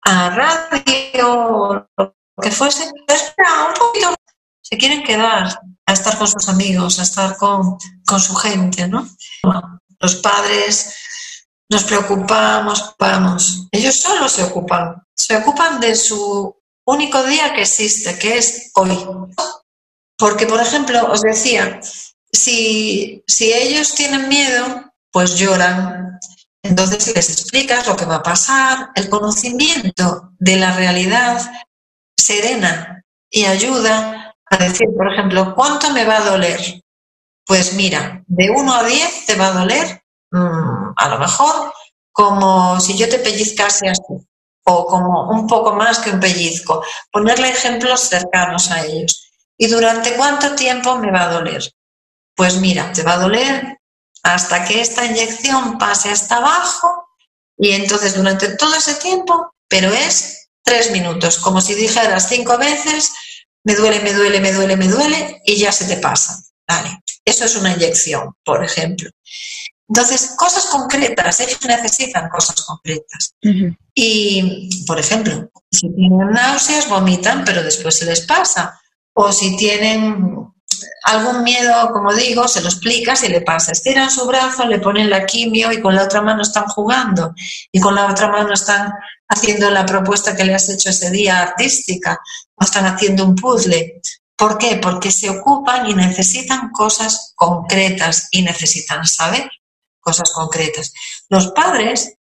a 0.03 0.29
radio 0.29 1.33
o 1.33 1.87
lo 1.97 2.15
que 2.41 2.51
fuese. 2.51 2.91
Espera, 3.07 3.67
un 3.69 3.73
poquito. 3.73 4.15
Se 4.61 4.77
quieren 4.77 5.03
quedar 5.03 5.59
a 5.85 5.93
estar 5.93 6.17
con 6.17 6.27
sus 6.27 6.49
amigos, 6.49 6.99
a 6.99 7.03
estar 7.03 7.37
con, 7.37 7.77
con 8.05 8.19
su 8.19 8.35
gente, 8.35 8.87
¿no? 8.87 9.07
Los 9.99 10.15
padres 10.15 10.95
nos 11.69 11.83
preocupamos, 11.83 12.95
vamos. 12.99 13.67
Ellos 13.71 13.95
solo 13.95 14.27
se 14.27 14.43
ocupan. 14.43 15.03
Se 15.15 15.37
ocupan 15.37 15.79
de 15.79 15.95
su 15.95 16.55
único 16.85 17.23
día 17.23 17.53
que 17.53 17.61
existe, 17.61 18.17
que 18.19 18.37
es 18.37 18.71
hoy. 18.75 18.97
Porque, 20.17 20.45
por 20.45 20.61
ejemplo, 20.61 21.11
os 21.11 21.21
decía, 21.21 21.79
si, 22.35 23.23
ellos 23.39 23.95
tienen 23.95 24.27
miedo, 24.27 24.91
pues 25.11 25.37
lloran. 25.37 26.19
Entonces 26.61 27.13
les 27.15 27.29
explicas 27.29 27.87
lo 27.87 27.95
que 27.95 28.05
va 28.05 28.17
a 28.17 28.23
pasar. 28.23 28.89
El 28.95 29.09
conocimiento 29.09 30.31
de 30.39 30.57
la 30.57 30.75
realidad 30.75 31.41
serena 32.17 33.03
y 33.29 33.45
ayuda 33.45 34.35
a 34.45 34.57
decir, 34.57 34.87
por 34.95 35.11
ejemplo, 35.11 35.53
¿cuánto 35.55 35.91
me 35.91 36.05
va 36.05 36.17
a 36.17 36.29
doler? 36.29 36.59
Pues 37.45 37.73
mira, 37.73 38.23
de 38.25 38.49
1 38.49 38.73
a 38.73 38.83
10 38.83 39.25
te 39.25 39.35
va 39.35 39.47
a 39.47 39.51
doler, 39.51 40.03
mm, 40.31 40.93
a 40.95 41.09
lo 41.09 41.19
mejor, 41.19 41.73
como 42.11 42.79
si 42.79 42.97
yo 42.97 43.07
te 43.09 43.19
pellizcase 43.19 43.89
así, 43.89 44.25
o 44.63 44.85
como 44.87 45.29
un 45.29 45.45
poco 45.47 45.73
más 45.75 45.99
que 45.99 46.11
un 46.11 46.19
pellizco. 46.19 46.83
Ponerle 47.11 47.49
ejemplos 47.49 48.01
cercanos 48.01 48.71
a 48.71 48.83
ellos. 48.85 49.31
¿Y 49.57 49.67
durante 49.67 50.15
cuánto 50.15 50.55
tiempo 50.55 50.97
me 50.97 51.11
va 51.11 51.23
a 51.23 51.33
doler? 51.33 51.63
Pues 52.35 52.57
mira, 52.57 52.91
te 52.91 53.03
va 53.03 53.13
a 53.13 53.19
doler 53.19 53.77
hasta 54.23 54.65
que 54.65 54.81
esta 54.81 55.05
inyección 55.05 55.77
pase 55.77 56.09
hasta 56.09 56.37
abajo 56.37 57.07
y 57.57 57.71
entonces 57.71 58.15
durante 58.15 58.55
todo 58.57 58.75
ese 58.75 58.95
tiempo, 58.95 59.53
pero 59.67 59.91
es 59.91 60.49
tres 60.63 60.91
minutos, 60.91 61.37
como 61.37 61.61
si 61.61 61.75
dijeras 61.75 62.27
cinco 62.27 62.57
veces, 62.57 63.13
me 63.63 63.75
duele, 63.75 63.99
me 64.01 64.13
duele, 64.13 64.39
me 64.39 64.51
duele, 64.51 64.77
me 64.77 64.87
duele 64.87 65.41
y 65.45 65.57
ya 65.57 65.71
se 65.71 65.85
te 65.85 65.97
pasa. 65.97 66.39
Vale, 66.67 66.99
eso 67.23 67.45
es 67.45 67.55
una 67.55 67.73
inyección, 67.73 68.33
por 68.43 68.63
ejemplo. 68.63 69.09
Entonces, 69.87 70.33
cosas 70.35 70.65
concretas, 70.65 71.39
ellos 71.39 71.59
necesitan 71.63 72.27
cosas 72.29 72.63
concretas. 72.63 73.35
Y, 73.93 74.85
por 74.85 74.99
ejemplo, 74.99 75.51
si 75.71 75.93
tienen 75.93 76.31
náuseas, 76.31 76.89
vomitan, 76.89 77.45
pero 77.45 77.61
después 77.61 77.95
se 77.95 78.05
les 78.05 78.21
pasa. 78.21 78.79
O 79.13 79.31
si 79.31 79.55
tienen 79.55 80.51
algún 81.03 81.43
miedo, 81.43 81.91
como 81.91 82.13
digo, 82.13 82.47
se 82.47 82.61
lo 82.61 82.67
explicas 82.67 83.23
y 83.23 83.29
le 83.29 83.41
pasa. 83.41 83.71
Estiran 83.71 84.09
su 84.09 84.25
brazo, 84.25 84.65
le 84.65 84.79
ponen 84.79 85.09
la 85.09 85.25
quimio 85.25 85.71
y 85.71 85.81
con 85.81 85.95
la 85.95 86.03
otra 86.03 86.21
mano 86.21 86.41
están 86.41 86.65
jugando 86.65 87.33
y 87.71 87.79
con 87.79 87.95
la 87.95 88.07
otra 88.07 88.27
mano 88.29 88.53
están 88.53 88.93
haciendo 89.27 89.69
la 89.71 89.85
propuesta 89.85 90.35
que 90.35 90.45
le 90.45 90.55
has 90.55 90.69
hecho 90.69 90.89
ese 90.89 91.11
día 91.11 91.41
artística 91.41 92.19
o 92.55 92.63
están 92.63 92.85
haciendo 92.85 93.25
un 93.25 93.35
puzzle. 93.35 94.01
¿Por 94.35 94.57
qué? 94.57 94.77
Porque 94.77 95.11
se 95.11 95.29
ocupan 95.29 95.89
y 95.89 95.93
necesitan 95.93 96.69
cosas 96.71 97.33
concretas 97.35 98.27
y 98.31 98.41
necesitan 98.41 99.05
saber 99.05 99.49
cosas 99.99 100.31
concretas. 100.31 100.93
Los 101.29 101.47
padres, 101.51 102.13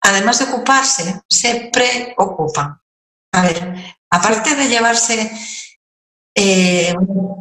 además 0.00 0.38
de 0.38 0.44
ocuparse, 0.44 1.22
se 1.28 1.70
preocupan. 1.72 2.80
A 3.32 3.42
ver, 3.42 3.96
aparte 4.10 4.54
de 4.54 4.68
llevarse 4.68 5.30
eh, 6.40 6.94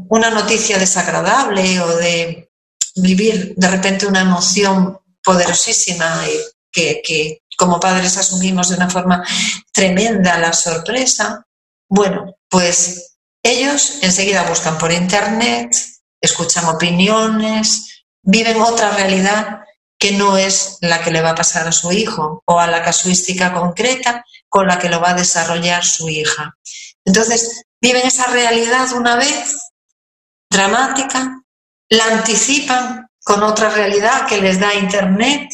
una 0.10 0.32
noticia 0.32 0.80
desagradable 0.80 1.80
o 1.82 1.98
de 1.98 2.50
vivir 2.95 3.54
de 3.56 3.68
repente 3.70 4.08
una 4.08 4.22
emoción 4.22 4.98
poderosísima 5.24 6.24
que, 6.72 7.04
que 7.06 7.43
como 7.56 7.80
padres 7.80 8.18
asumimos 8.18 8.70
de 8.70 8.76
una 8.76 8.89
forma 8.89 9.24
tremenda 9.72 10.39
la 10.39 10.52
sorpresa, 10.52 11.45
bueno, 11.88 12.38
pues 12.50 13.20
ellos 13.43 14.00
enseguida 14.02 14.50
buscan 14.50 14.80
por 14.80 14.91
internet, 14.91 15.76
escuchan 16.20 16.66
opiniones, 16.66 18.04
viven 18.24 18.60
otra 18.60 18.89
realidad 18.89 19.60
que 20.00 20.14
no 20.14 20.38
es 20.38 20.80
la 20.82 21.04
que 21.04 21.12
le 21.12 21.22
va 21.22 21.32
a 21.32 21.36
pasar 21.36 21.68
a 21.68 21.72
su 21.72 21.91
hijo 21.91 22.41
o 22.45 22.60
a 22.60 22.66
la 22.66 22.84
casuística 22.84 23.54
concreta 23.54 24.26
con 24.50 24.66
la 24.66 24.80
que 24.80 24.89
lo 24.89 25.00
va 25.00 25.12
a 25.12 25.16
desarrollar 25.22 25.86
su 25.86 26.10
hija. 26.10 26.58
Entonces, 27.06 27.66
viven 27.82 28.08
esa 28.08 28.28
realidad 28.28 28.92
una 28.94 29.16
vez 29.16 29.58
dramática, 30.50 31.42
la 31.90 32.06
anticipan 32.06 33.10
con 33.24 33.44
otra 33.44 33.70
realidad 33.70 34.26
que 34.28 34.42
les 34.42 34.60
da 34.60 34.74
Internet 34.74 35.50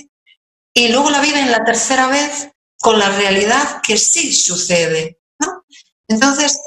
y 0.73 0.89
luego 0.89 1.09
la 1.09 1.21
viven 1.21 1.51
la 1.51 1.63
tercera 1.63 2.07
vez 2.07 2.49
con 2.79 2.99
la 2.99 3.09
realidad 3.09 3.81
que 3.81 3.97
sí 3.97 4.33
sucede. 4.33 5.19
Entonces, 6.07 6.59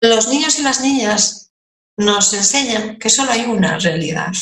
los 0.00 0.28
niños 0.28 0.58
y 0.58 0.62
las 0.62 0.80
niñas 0.80 1.52
nos 1.96 2.32
enseñan 2.34 2.98
que 2.98 3.10
solo 3.10 3.32
hay 3.32 3.44
una 3.44 3.78
realidad, 3.78 4.32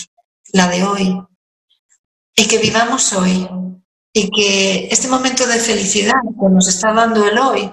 la 0.53 0.69
de 0.69 0.85
hoy, 0.85 1.19
y 2.37 2.47
que 2.47 2.59
vivamos 2.59 3.13
hoy, 3.13 3.49
y 4.13 4.31
que 4.31 4.89
este 4.91 5.09
momento 5.09 5.47
de 5.47 5.59
felicidad 5.59 6.15
que 6.23 6.49
nos 6.49 6.69
está 6.69 6.93
dando 6.93 7.27
el 7.27 7.39
hoy 7.39 7.73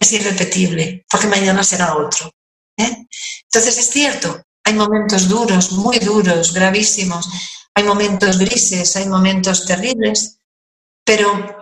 es 0.00 0.12
irrepetible, 0.12 1.04
porque 1.08 1.26
mañana 1.26 1.62
será 1.62 1.94
otro. 1.94 2.32
¿eh? 2.76 3.06
Entonces 3.44 3.78
es 3.78 3.90
cierto, 3.90 4.42
hay 4.64 4.74
momentos 4.74 5.28
duros, 5.28 5.72
muy 5.72 5.98
duros, 5.98 6.54
gravísimos, 6.54 7.28
hay 7.74 7.84
momentos 7.84 8.38
grises, 8.38 8.96
hay 8.96 9.06
momentos 9.06 9.66
terribles, 9.66 10.38
pero 11.04 11.56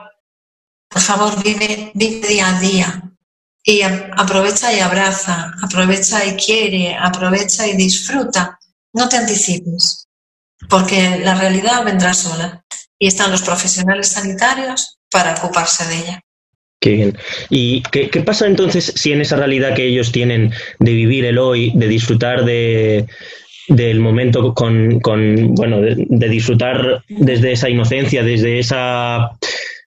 por 0.88 1.02
favor 1.02 1.42
vive, 1.42 1.90
vive 1.94 2.28
día 2.28 2.56
a 2.56 2.60
día 2.60 3.02
y 3.62 3.82
aprovecha 3.82 4.72
y 4.72 4.80
abraza, 4.80 5.52
aprovecha 5.62 6.24
y 6.24 6.36
quiere, 6.36 6.96
aprovecha 6.96 7.66
y 7.66 7.76
disfruta. 7.76 8.58
No 8.94 9.08
te 9.08 9.16
anticipes, 9.16 10.08
porque 10.68 11.18
la 11.18 11.34
realidad 11.34 11.84
vendrá 11.84 12.14
sola 12.14 12.64
y 12.98 13.08
están 13.08 13.30
los 13.30 13.42
profesionales 13.42 14.08
sanitarios 14.08 14.98
para 15.10 15.34
ocuparse 15.34 15.86
de 15.86 15.98
ella. 15.98 16.20
Qué 16.88 16.94
bien. 16.94 17.18
¿Y 17.50 17.82
qué, 17.82 18.08
pasa 18.22 18.46
entonces 18.46 18.94
si 18.96 19.12
en 19.12 19.20
esa 19.20 19.36
realidad 19.36 19.74
que 19.74 19.84
ellos 19.84 20.10
tienen 20.10 20.52
de 20.78 20.92
vivir 20.94 21.26
el 21.26 21.36
hoy, 21.36 21.70
de 21.74 21.86
disfrutar 21.86 22.46
de, 22.46 23.04
del 23.68 24.00
momento 24.00 24.54
con, 24.54 25.00
con 25.00 25.54
bueno, 25.54 25.82
de, 25.82 26.28
disfrutar 26.30 27.04
desde 27.10 27.52
esa 27.52 27.68
inocencia, 27.68 28.22
desde 28.22 28.58
esa 28.58 29.32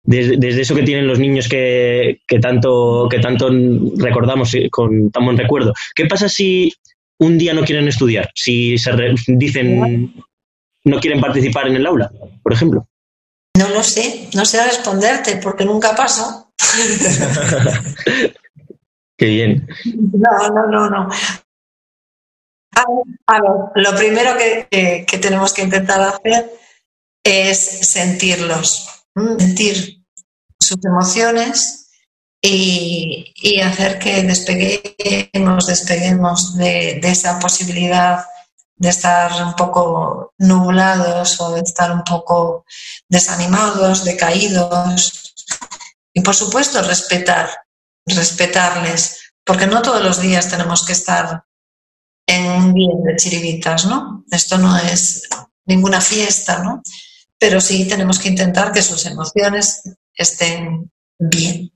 desde, 0.03 0.61
eso 0.61 0.75
que 0.75 0.83
tienen 0.83 1.07
los 1.07 1.19
niños 1.19 1.49
que, 1.49 2.21
tanto 2.43 3.09
que 3.11 3.19
tanto 3.19 3.51
recordamos 3.97 4.55
con 4.71 5.11
tan 5.11 5.25
buen 5.25 5.39
recuerdo. 5.39 5.73
¿Qué 5.95 6.05
pasa 6.05 6.29
si 6.29 6.71
un 7.19 7.39
día 7.39 7.55
no 7.55 7.65
quieren 7.65 7.89
estudiar? 7.89 8.31
Si 8.35 8.77
se 8.77 8.91
dicen 9.27 10.13
no 10.85 11.01
quieren 11.01 11.21
participar 11.21 11.67
en 11.67 11.77
el 11.77 11.87
aula, 11.87 12.11
por 12.43 12.53
ejemplo. 12.53 12.87
No 13.59 13.69
lo 13.69 13.83
sé, 13.83 14.29
no 14.35 14.45
sé 14.45 14.65
responderte 14.65 15.37
porque 15.43 15.65
nunca 15.65 15.95
pasó. 15.95 16.50
Qué 19.17 19.27
bien. 19.27 19.69
No, 20.13 20.49
no, 20.49 20.67
no, 20.67 20.91
no. 20.91 21.09
A 23.27 23.41
ver, 23.41 23.51
lo 23.75 23.95
primero 23.97 24.37
que, 24.37 25.07
tenemos 25.21 25.53
que 25.53 25.63
intentar 25.63 26.01
hacer 26.01 26.51
es 27.23 27.89
sentirlos, 27.89 28.89
sentir 29.39 30.03
sus 30.59 30.83
emociones 30.85 31.91
y, 32.41 33.61
hacer 33.61 33.99
que 33.99 34.23
despeguemos, 34.23 35.67
despeguemos 35.67 36.57
de, 36.57 36.99
de 37.03 37.11
esa 37.11 37.39
posibilidad 37.39 38.25
de 38.81 38.89
estar 38.89 39.31
un 39.45 39.53
poco 39.53 40.33
nublados 40.39 41.39
o 41.41 41.53
de 41.53 41.61
estar 41.61 41.93
un 41.93 42.03
poco 42.03 42.65
desanimados, 43.11 44.05
decaídos. 44.05 45.30
Y 46.13 46.21
por 46.23 46.35
supuesto, 46.35 46.83
respetar, 46.83 47.51
respetarles, 48.07 49.33
porque 49.45 49.67
no 49.67 49.83
todos 49.83 50.03
los 50.03 50.21
días 50.21 50.49
tenemos 50.49 50.85
que 50.85 50.93
estar 50.93 51.45
en 52.27 52.47
un 52.47 52.75
bien 52.75 53.03
de 53.03 53.17
chiribitas, 53.17 53.87
¿no? 53.87 54.25
Esto 54.31 54.59
no 54.59 54.77
es 54.77 55.29
ninguna 55.67 56.01
fiesta, 56.01 56.63
¿no? 56.63 56.83
Pero 57.39 57.61
sí 57.61 57.87
tenemos 57.87 58.19
que 58.19 58.29
intentar 58.29 58.73
que 58.73 58.83
sus 58.83 59.07
emociones 59.07 59.83
estén 60.15 60.91
bien. 61.19 61.73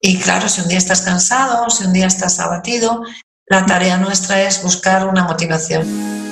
Y 0.00 0.18
claro, 0.18 0.48
si 0.48 0.60
un 0.60 0.68
día 0.68 0.78
estás 0.78 1.02
cansado, 1.02 1.68
si 1.70 1.84
un 1.84 1.92
día 1.92 2.06
estás 2.06 2.38
abatido, 2.40 3.02
la 3.46 3.64
tarea 3.66 3.96
nuestra 3.96 4.42
es 4.42 4.62
buscar 4.62 5.06
una 5.06 5.24
motivación. 5.24 6.27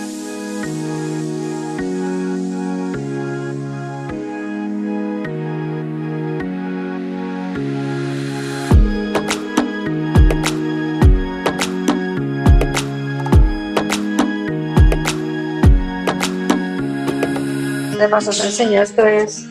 Os 18.24 18.42
enseño. 18.42 18.80
Esto 18.80 19.06
es 19.06 19.44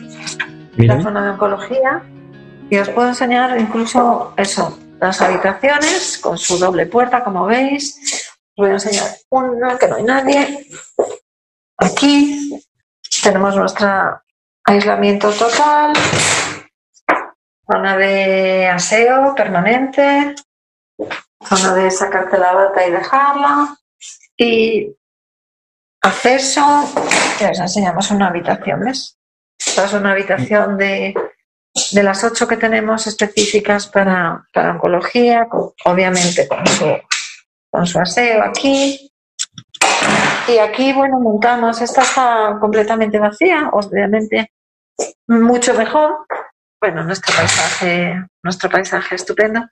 la 0.76 1.00
zona 1.00 1.24
de 1.24 1.30
oncología. 1.30 2.02
Y 2.68 2.78
os 2.78 2.88
puedo 2.90 3.08
enseñar 3.08 3.58
incluso 3.60 4.34
eso, 4.36 4.76
las 5.00 5.20
habitaciones 5.22 6.18
con 6.18 6.36
su 6.36 6.58
doble 6.58 6.86
puerta, 6.86 7.22
como 7.22 7.46
veis. 7.46 8.32
Os 8.56 8.62
voy 8.62 8.70
a 8.70 8.74
enseñar 8.74 9.06
una 9.30 9.78
que 9.78 9.86
no 9.86 9.96
hay 9.96 10.02
nadie. 10.02 10.66
Aquí 11.78 12.60
tenemos 13.22 13.54
nuestro 13.54 14.20
aislamiento 14.64 15.30
total, 15.30 15.92
zona 17.70 17.96
de 17.96 18.66
aseo 18.66 19.34
permanente, 19.34 20.34
zona 21.44 21.74
de 21.74 21.90
sacarte 21.90 22.38
la 22.38 22.52
bata 22.52 22.86
y 22.86 22.90
dejarla. 22.90 23.76
Y 24.36 24.96
acceso, 26.06 26.84
les 27.40 27.58
enseñamos 27.58 28.10
una 28.10 28.28
habitación, 28.28 28.80
¿ves? 28.80 29.18
Esta 29.58 29.84
es 29.86 29.92
una 29.92 30.12
habitación 30.12 30.76
de, 30.78 31.14
de 31.92 32.02
las 32.02 32.22
ocho 32.24 32.46
que 32.46 32.56
tenemos 32.56 33.06
específicas 33.06 33.86
para, 33.88 34.46
para 34.52 34.72
oncología, 34.72 35.46
obviamente 35.84 36.46
con 36.48 36.66
su, 36.66 36.98
con 37.70 37.86
su 37.86 37.98
aseo 37.98 38.42
aquí. 38.42 39.10
Y 40.48 40.58
aquí, 40.58 40.92
bueno, 40.92 41.18
montamos, 41.18 41.80
esta 41.80 42.02
está 42.02 42.56
completamente 42.60 43.18
vacía, 43.18 43.70
obviamente 43.72 44.52
mucho 45.26 45.74
mejor. 45.74 46.26
Bueno, 46.80 47.02
nuestro 47.02 47.34
paisaje, 47.34 48.24
nuestro 48.44 48.70
paisaje 48.70 49.14
estupendo, 49.16 49.66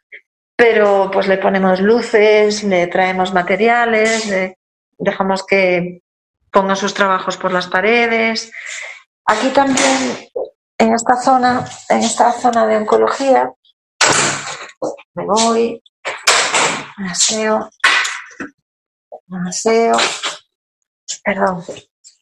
pero 0.57 1.11
pues 1.13 1.29
le 1.29 1.39
ponemos 1.39 1.81
luces, 1.81 2.65
le 2.65 2.87
traemos 2.89 3.33
materiales, 3.33 4.27
le 4.27 4.59
dejamos 4.99 5.47
que, 5.47 6.01
pongan 6.55 6.77
sus 6.77 6.95
trabajos 6.95 7.37
por 7.37 7.53
las 7.53 7.67
paredes. 7.67 8.53
Aquí 9.27 9.49
también, 9.49 10.31
en 10.79 10.95
esta 10.95 11.17
zona, 11.17 11.69
en 11.89 11.99
esta 11.99 12.33
zona 12.33 12.67
de 12.67 12.77
oncología, 12.77 13.53
me 15.15 15.25
voy, 15.27 15.83
aseo, 17.11 17.69
aseo, 19.49 19.97
perdón, 21.25 21.65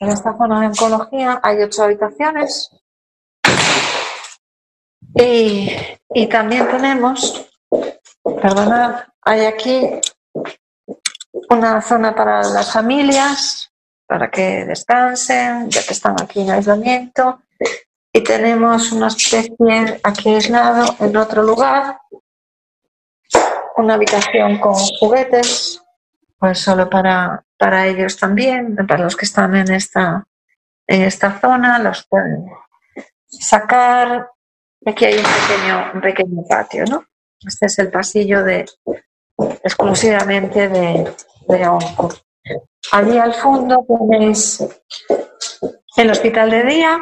en 0.01 0.09
esta 0.09 0.37
zona 0.37 0.61
de 0.61 0.67
oncología 0.69 1.41
hay 1.43 1.63
ocho 1.63 1.85
habitaciones. 1.85 2.71
Y, 5.15 5.77
y 6.15 6.27
también 6.29 6.71
tenemos, 6.71 7.51
perdonad, 8.41 9.05
hay 9.21 9.45
aquí 9.45 9.91
una 11.51 11.83
zona 11.83 12.15
para 12.15 12.43
las 12.43 12.73
familias, 12.73 13.72
para 14.13 14.31
que 14.31 14.67
descansen, 14.67 15.71
ya 15.71 15.83
que 15.83 15.95
están 15.95 16.15
aquí 16.21 16.43
en 16.43 16.51
aislamiento. 16.51 17.41
Y 18.13 18.23
tenemos 18.23 18.93
una 18.93 19.07
especie 19.07 20.01
aquí 20.03 20.35
aislado 20.35 20.97
en 21.01 21.17
otro 21.17 21.43
lugar, 21.43 21.99
una 23.79 23.95
habitación 23.95 24.59
con 24.59 24.75
juguetes, 24.75 25.83
pues 26.39 26.59
solo 26.59 26.91
para, 26.91 27.43
para 27.57 27.87
ellos 27.87 28.19
también, 28.19 28.77
para 28.87 29.05
los 29.05 29.17
que 29.17 29.25
están 29.25 29.57
en 29.57 29.73
esta, 29.73 30.27
en 30.87 31.03
esta 31.05 31.41
zona, 31.41 31.79
los 31.79 32.07
pueden 32.07 32.45
sacar. 33.27 34.29
Aquí 34.85 35.07
hay 35.07 35.17
un 35.17 35.25
pequeño, 35.25 36.03
pequeño 36.03 36.45
patio, 36.47 36.85
¿no? 36.85 37.07
Este 37.47 37.65
es 37.65 37.79
el 37.79 37.91
pasillo 37.91 38.45
de 38.45 38.67
exclusivamente 39.65 40.69
de, 40.69 41.15
de 41.49 41.65
Allí 42.91 43.19
al 43.19 43.35
fondo 43.35 43.87
tenéis 43.87 44.63
el 45.97 46.11
hospital 46.11 46.51
de 46.51 46.65
día. 46.65 47.01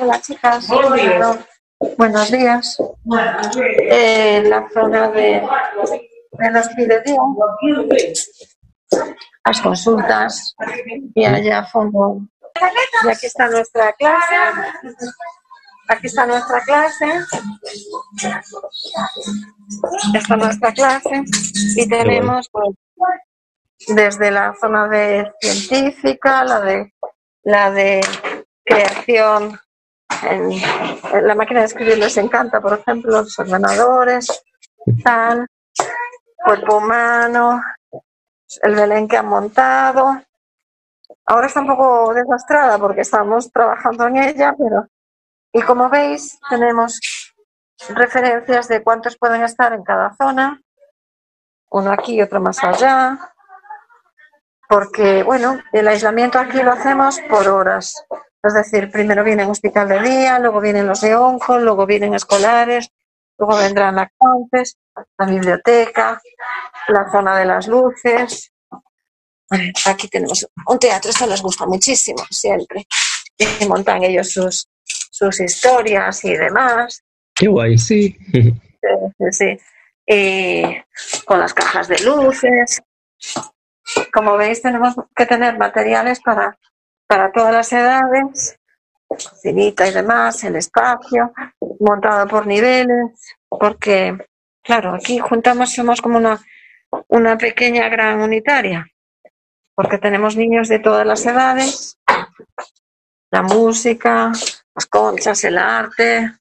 Hola 0.00 0.20
chicas. 0.20 0.68
Buenos 1.98 2.30
días. 2.30 2.78
Eh, 3.90 4.42
la 4.46 4.68
zona 4.72 5.08
de, 5.10 5.42
de 6.32 7.02
día. 7.04 7.18
Las 9.44 9.60
consultas. 9.60 10.54
Y 11.14 11.24
allá 11.24 11.58
a 11.58 11.66
fondo. 11.66 12.20
Y 13.04 13.08
aquí 13.08 13.26
está 13.26 13.48
nuestra 13.48 13.92
clase. 13.94 14.36
Aquí 15.88 16.06
está 16.06 16.26
nuestra 16.26 16.60
clase. 16.62 17.06
Esta 20.14 20.36
nuestra 20.36 20.72
clase. 20.72 21.24
Y 21.76 21.88
tenemos 21.88 22.48
pues, 22.50 22.76
desde 23.88 24.30
la 24.30 24.54
zona 24.60 24.88
de 24.88 25.32
científica, 25.40 26.44
la 26.44 26.60
de 26.60 26.94
la 27.42 27.70
de 27.70 28.00
creación 28.64 29.58
en, 30.22 31.26
la 31.26 31.34
máquina 31.34 31.60
de 31.60 31.66
escribir 31.66 31.98
les 31.98 32.16
encanta, 32.16 32.60
por 32.60 32.78
ejemplo, 32.78 33.22
los 33.22 33.38
ordenadores, 33.38 34.44
tal, 35.02 35.46
cuerpo 36.36 36.78
humano, 36.78 37.62
el 38.62 38.74
Belén 38.74 39.08
que 39.08 39.16
han 39.16 39.26
montado. 39.26 40.22
Ahora 41.26 41.46
está 41.46 41.60
un 41.60 41.66
poco 41.66 42.14
desastrada 42.14 42.78
porque 42.78 43.02
estamos 43.02 43.50
trabajando 43.50 44.06
en 44.06 44.16
ella, 44.18 44.54
pero 44.56 44.86
y 45.54 45.62
como 45.62 45.88
veis, 45.88 46.38
tenemos 46.50 47.00
referencias 47.90 48.66
de 48.66 48.82
cuántos 48.82 49.16
pueden 49.16 49.44
estar 49.44 49.72
en 49.72 49.84
cada 49.84 50.14
zona, 50.16 50.60
uno 51.70 51.92
aquí 51.92 52.16
y 52.16 52.22
otro 52.22 52.40
más 52.40 52.62
allá, 52.62 53.16
porque, 54.68 55.22
bueno, 55.22 55.60
el 55.72 55.86
aislamiento 55.86 56.40
aquí 56.40 56.60
lo 56.60 56.72
hacemos 56.72 57.20
por 57.30 57.46
horas. 57.46 57.94
Es 58.42 58.52
decir, 58.52 58.90
primero 58.90 59.22
viene 59.22 59.46
hospital 59.46 59.88
de 59.88 60.00
día, 60.00 60.40
luego 60.40 60.60
vienen 60.60 60.88
los 60.88 61.00
de 61.00 61.14
onco, 61.14 61.56
luego 61.58 61.86
vienen 61.86 62.14
escolares, 62.14 62.90
luego 63.38 63.56
vendrán 63.56 63.94
lactantes, 63.94 64.76
la 65.16 65.26
biblioteca, 65.26 66.20
la 66.88 67.12
zona 67.12 67.38
de 67.38 67.44
las 67.44 67.68
luces. 67.68 68.52
Aquí 69.86 70.08
tenemos 70.08 70.48
un 70.66 70.78
teatro, 70.80 71.12
esto 71.12 71.28
les 71.28 71.40
gusta 71.40 71.64
muchísimo, 71.64 72.24
siempre. 72.28 72.88
Y 73.38 73.66
montan 73.66 74.02
ellos 74.02 74.32
sus, 74.32 74.68
sus 75.14 75.38
historias 75.38 76.24
y 76.24 76.36
demás. 76.36 77.04
Qué 77.36 77.46
guay, 77.46 77.78
sí. 77.78 78.18
sí, 79.30 79.56
Y 80.08 80.64
con 81.24 81.38
las 81.38 81.54
cajas 81.54 81.86
de 81.86 82.00
luces. 82.00 82.82
Como 84.12 84.36
veis, 84.36 84.60
tenemos 84.60 84.96
que 85.14 85.26
tener 85.26 85.56
materiales 85.56 86.20
para, 86.20 86.58
para 87.06 87.30
todas 87.30 87.52
las 87.52 87.72
edades, 87.72 88.58
cocinita 89.06 89.86
y 89.86 89.92
demás, 89.92 90.42
el 90.42 90.56
espacio, 90.56 91.32
montado 91.78 92.26
por 92.26 92.48
niveles, 92.48 93.36
porque, 93.48 94.18
claro, 94.64 94.94
aquí 94.94 95.20
juntamos, 95.20 95.72
somos 95.72 96.00
como 96.00 96.18
una, 96.18 96.40
una 97.06 97.38
pequeña 97.38 97.88
gran 97.88 98.20
unitaria, 98.20 98.84
porque 99.76 99.98
tenemos 99.98 100.34
niños 100.36 100.68
de 100.68 100.80
todas 100.80 101.06
las 101.06 101.24
edades, 101.24 102.00
la 103.30 103.42
música, 103.42 104.32
las 104.74 104.86
conchas, 104.86 105.44
el 105.44 105.58
arte, 105.58 106.32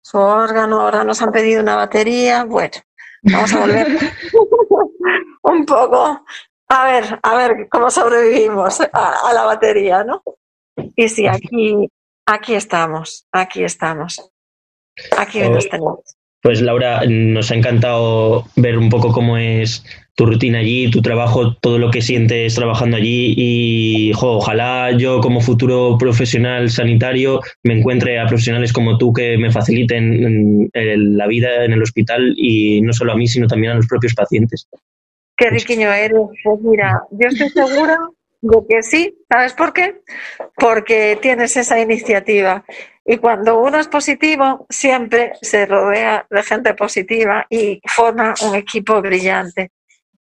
su 0.00 0.18
órgano, 0.18 0.80
ahora 0.80 1.04
nos 1.04 1.22
han 1.22 1.32
pedido 1.32 1.62
una 1.62 1.76
batería, 1.76 2.44
bueno, 2.44 2.74
vamos 3.22 3.52
a 3.52 3.60
volver 3.60 3.86
un 5.42 5.66
poco 5.66 6.24
a 6.72 6.84
ver, 6.84 7.20
a 7.22 7.36
ver 7.36 7.68
cómo 7.70 7.90
sobrevivimos 7.90 8.80
a, 8.80 9.32
la 9.34 9.42
batería, 9.44 10.04
¿no? 10.04 10.22
Y 10.96 11.08
sí, 11.08 11.26
aquí, 11.26 11.88
aquí 12.26 12.54
estamos, 12.54 13.26
aquí 13.30 13.62
estamos. 13.62 14.30
Aquí 15.18 15.40
nos 15.40 15.68
tenemos. 15.68 16.00
Pues 16.40 16.60
Laura, 16.62 17.02
nos 17.06 17.50
ha 17.50 17.54
encantado 17.54 18.46
ver 18.56 18.78
un 18.78 18.88
poco 18.88 19.12
cómo 19.12 19.36
es 19.36 19.84
tu 20.14 20.26
rutina 20.26 20.58
allí, 20.58 20.90
tu 20.90 21.00
trabajo, 21.00 21.54
todo 21.56 21.78
lo 21.78 21.90
que 21.90 22.02
sientes 22.02 22.54
trabajando 22.54 22.96
allí 22.96 23.34
y 23.36 24.12
ojalá 24.20 24.90
yo 24.92 25.20
como 25.20 25.40
futuro 25.40 25.96
profesional 25.98 26.70
sanitario 26.70 27.40
me 27.62 27.78
encuentre 27.78 28.20
a 28.20 28.26
profesionales 28.26 28.72
como 28.72 28.98
tú 28.98 29.12
que 29.12 29.38
me 29.38 29.50
faciliten 29.50 30.70
la 30.74 31.26
vida 31.26 31.64
en 31.64 31.72
el 31.72 31.82
hospital 31.82 32.34
y 32.36 32.82
no 32.82 32.92
solo 32.92 33.12
a 33.12 33.16
mí, 33.16 33.26
sino 33.26 33.46
también 33.46 33.72
a 33.72 33.76
los 33.76 33.86
propios 33.86 34.14
pacientes. 34.14 34.68
Qué 35.36 35.48
riquiño 35.48 35.90
eres. 35.90 36.20
Pues 36.44 36.60
mira, 36.60 37.02
yo 37.10 37.28
estoy 37.28 37.48
segura 37.48 37.96
de 38.42 38.58
que 38.68 38.82
sí. 38.82 39.14
¿Sabes 39.30 39.54
por 39.54 39.72
qué? 39.72 40.02
Porque 40.56 41.18
tienes 41.22 41.56
esa 41.56 41.80
iniciativa. 41.80 42.64
Y 43.04 43.16
cuando 43.16 43.60
uno 43.60 43.80
es 43.80 43.88
positivo, 43.88 44.66
siempre 44.68 45.32
se 45.40 45.66
rodea 45.66 46.26
de 46.30 46.42
gente 46.42 46.74
positiva 46.74 47.46
y 47.48 47.80
forma 47.88 48.34
un 48.46 48.54
equipo 48.54 49.00
brillante 49.00 49.70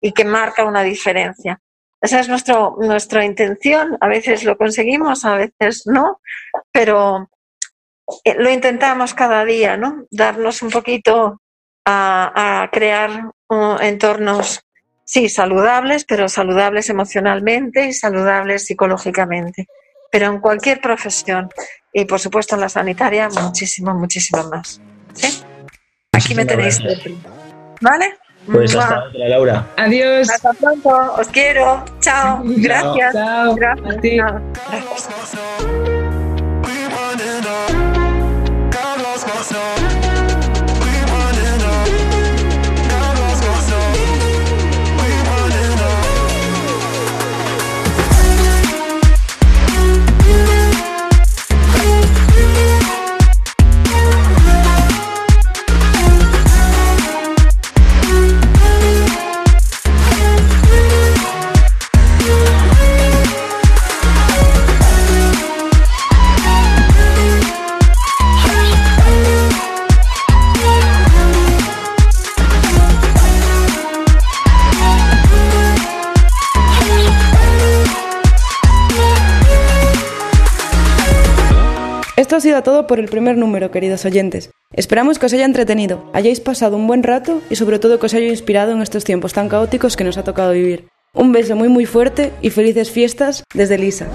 y 0.01 0.13
que 0.13 0.25
marca 0.25 0.65
una 0.65 0.83
diferencia. 0.83 1.61
Esa 2.01 2.21
es 2.21 2.29
nuestro, 2.29 2.77
nuestra 2.81 3.25
intención. 3.25 3.99
A 4.01 4.09
veces 4.09 4.45
lo 4.45 4.57
conseguimos, 4.57 5.25
a 5.25 5.35
veces 5.35 5.83
no, 5.87 6.21
pero 6.73 7.29
eh, 8.25 8.35
lo 8.35 8.51
intentamos 8.51 9.13
cada 9.13 9.45
día, 9.45 9.77
¿no? 9.77 10.07
Darnos 10.11 10.63
un 10.63 10.71
poquito 10.71 11.43
a, 11.85 12.63
a 12.63 12.71
crear 12.71 13.31
entornos, 13.81 14.61
sí, 15.05 15.29
saludables, 15.29 16.05
pero 16.05 16.29
saludables 16.29 16.89
emocionalmente 16.89 17.87
y 17.87 17.93
saludables 17.93 18.65
psicológicamente. 18.65 19.67
Pero 20.11 20.27
en 20.27 20.41
cualquier 20.41 20.81
profesión 20.81 21.51
y 21.93 22.05
por 22.05 22.21
supuesto 22.21 22.55
en 22.55 22.63
la 22.63 22.69
sanitaria, 22.69 23.29
muchísimo, 23.29 23.95
muchísimo 23.95 24.45
más. 24.45 24.81
¿Sí? 25.15 25.43
Aquí 26.13 26.35
me 26.35 26.45
tenéis. 26.45 26.81
¿Vale? 27.81 28.20
Pues 28.53 28.75
hasta 28.75 29.05
otra, 29.05 29.29
Laura. 29.29 29.67
Adiós. 29.77 30.29
Hasta 30.31 30.53
pronto. 30.55 30.91
Os 31.19 31.29
quiero. 31.29 31.85
Chao. 32.01 32.43
Gracias. 32.45 33.13
Chao. 33.15 33.55
Gracias. 33.55 33.97
A 33.97 34.01
ti. 34.01 34.17
Gracias. 38.71 40.00
Esto 82.21 82.37
ha 82.37 82.41
sido 82.41 82.63
todo 82.63 82.87
por 82.87 82.99
el 82.99 83.09
primer 83.09 83.39
número, 83.39 83.71
queridos 83.71 84.05
oyentes. 84.05 84.51
Esperamos 84.75 85.19
que 85.19 85.25
os 85.25 85.33
haya 85.33 85.47
entretenido, 85.47 86.11
hayáis 86.13 86.39
pasado 86.39 86.77
un 86.77 86.87
buen 86.87 87.03
rato 87.03 87.41
y 87.49 87.57
sobre 87.57 87.79
todo 87.79 87.99
que 87.99 88.05
os 88.05 88.13
haya 88.13 88.29
inspirado 88.29 88.73
en 88.73 88.83
estos 88.83 89.05
tiempos 89.05 89.33
tan 89.33 89.49
caóticos 89.49 89.97
que 89.97 90.05
nos 90.05 90.19
ha 90.19 90.23
tocado 90.23 90.53
vivir. 90.53 90.87
Un 91.15 91.33
beso 91.33 91.57
muy 91.57 91.71
muy 91.71 91.87
fuerte 91.87 92.31
y 92.43 92.51
felices 92.51 92.91
fiestas 92.91 93.43
desde 93.55 93.79
Lisa. 93.79 94.07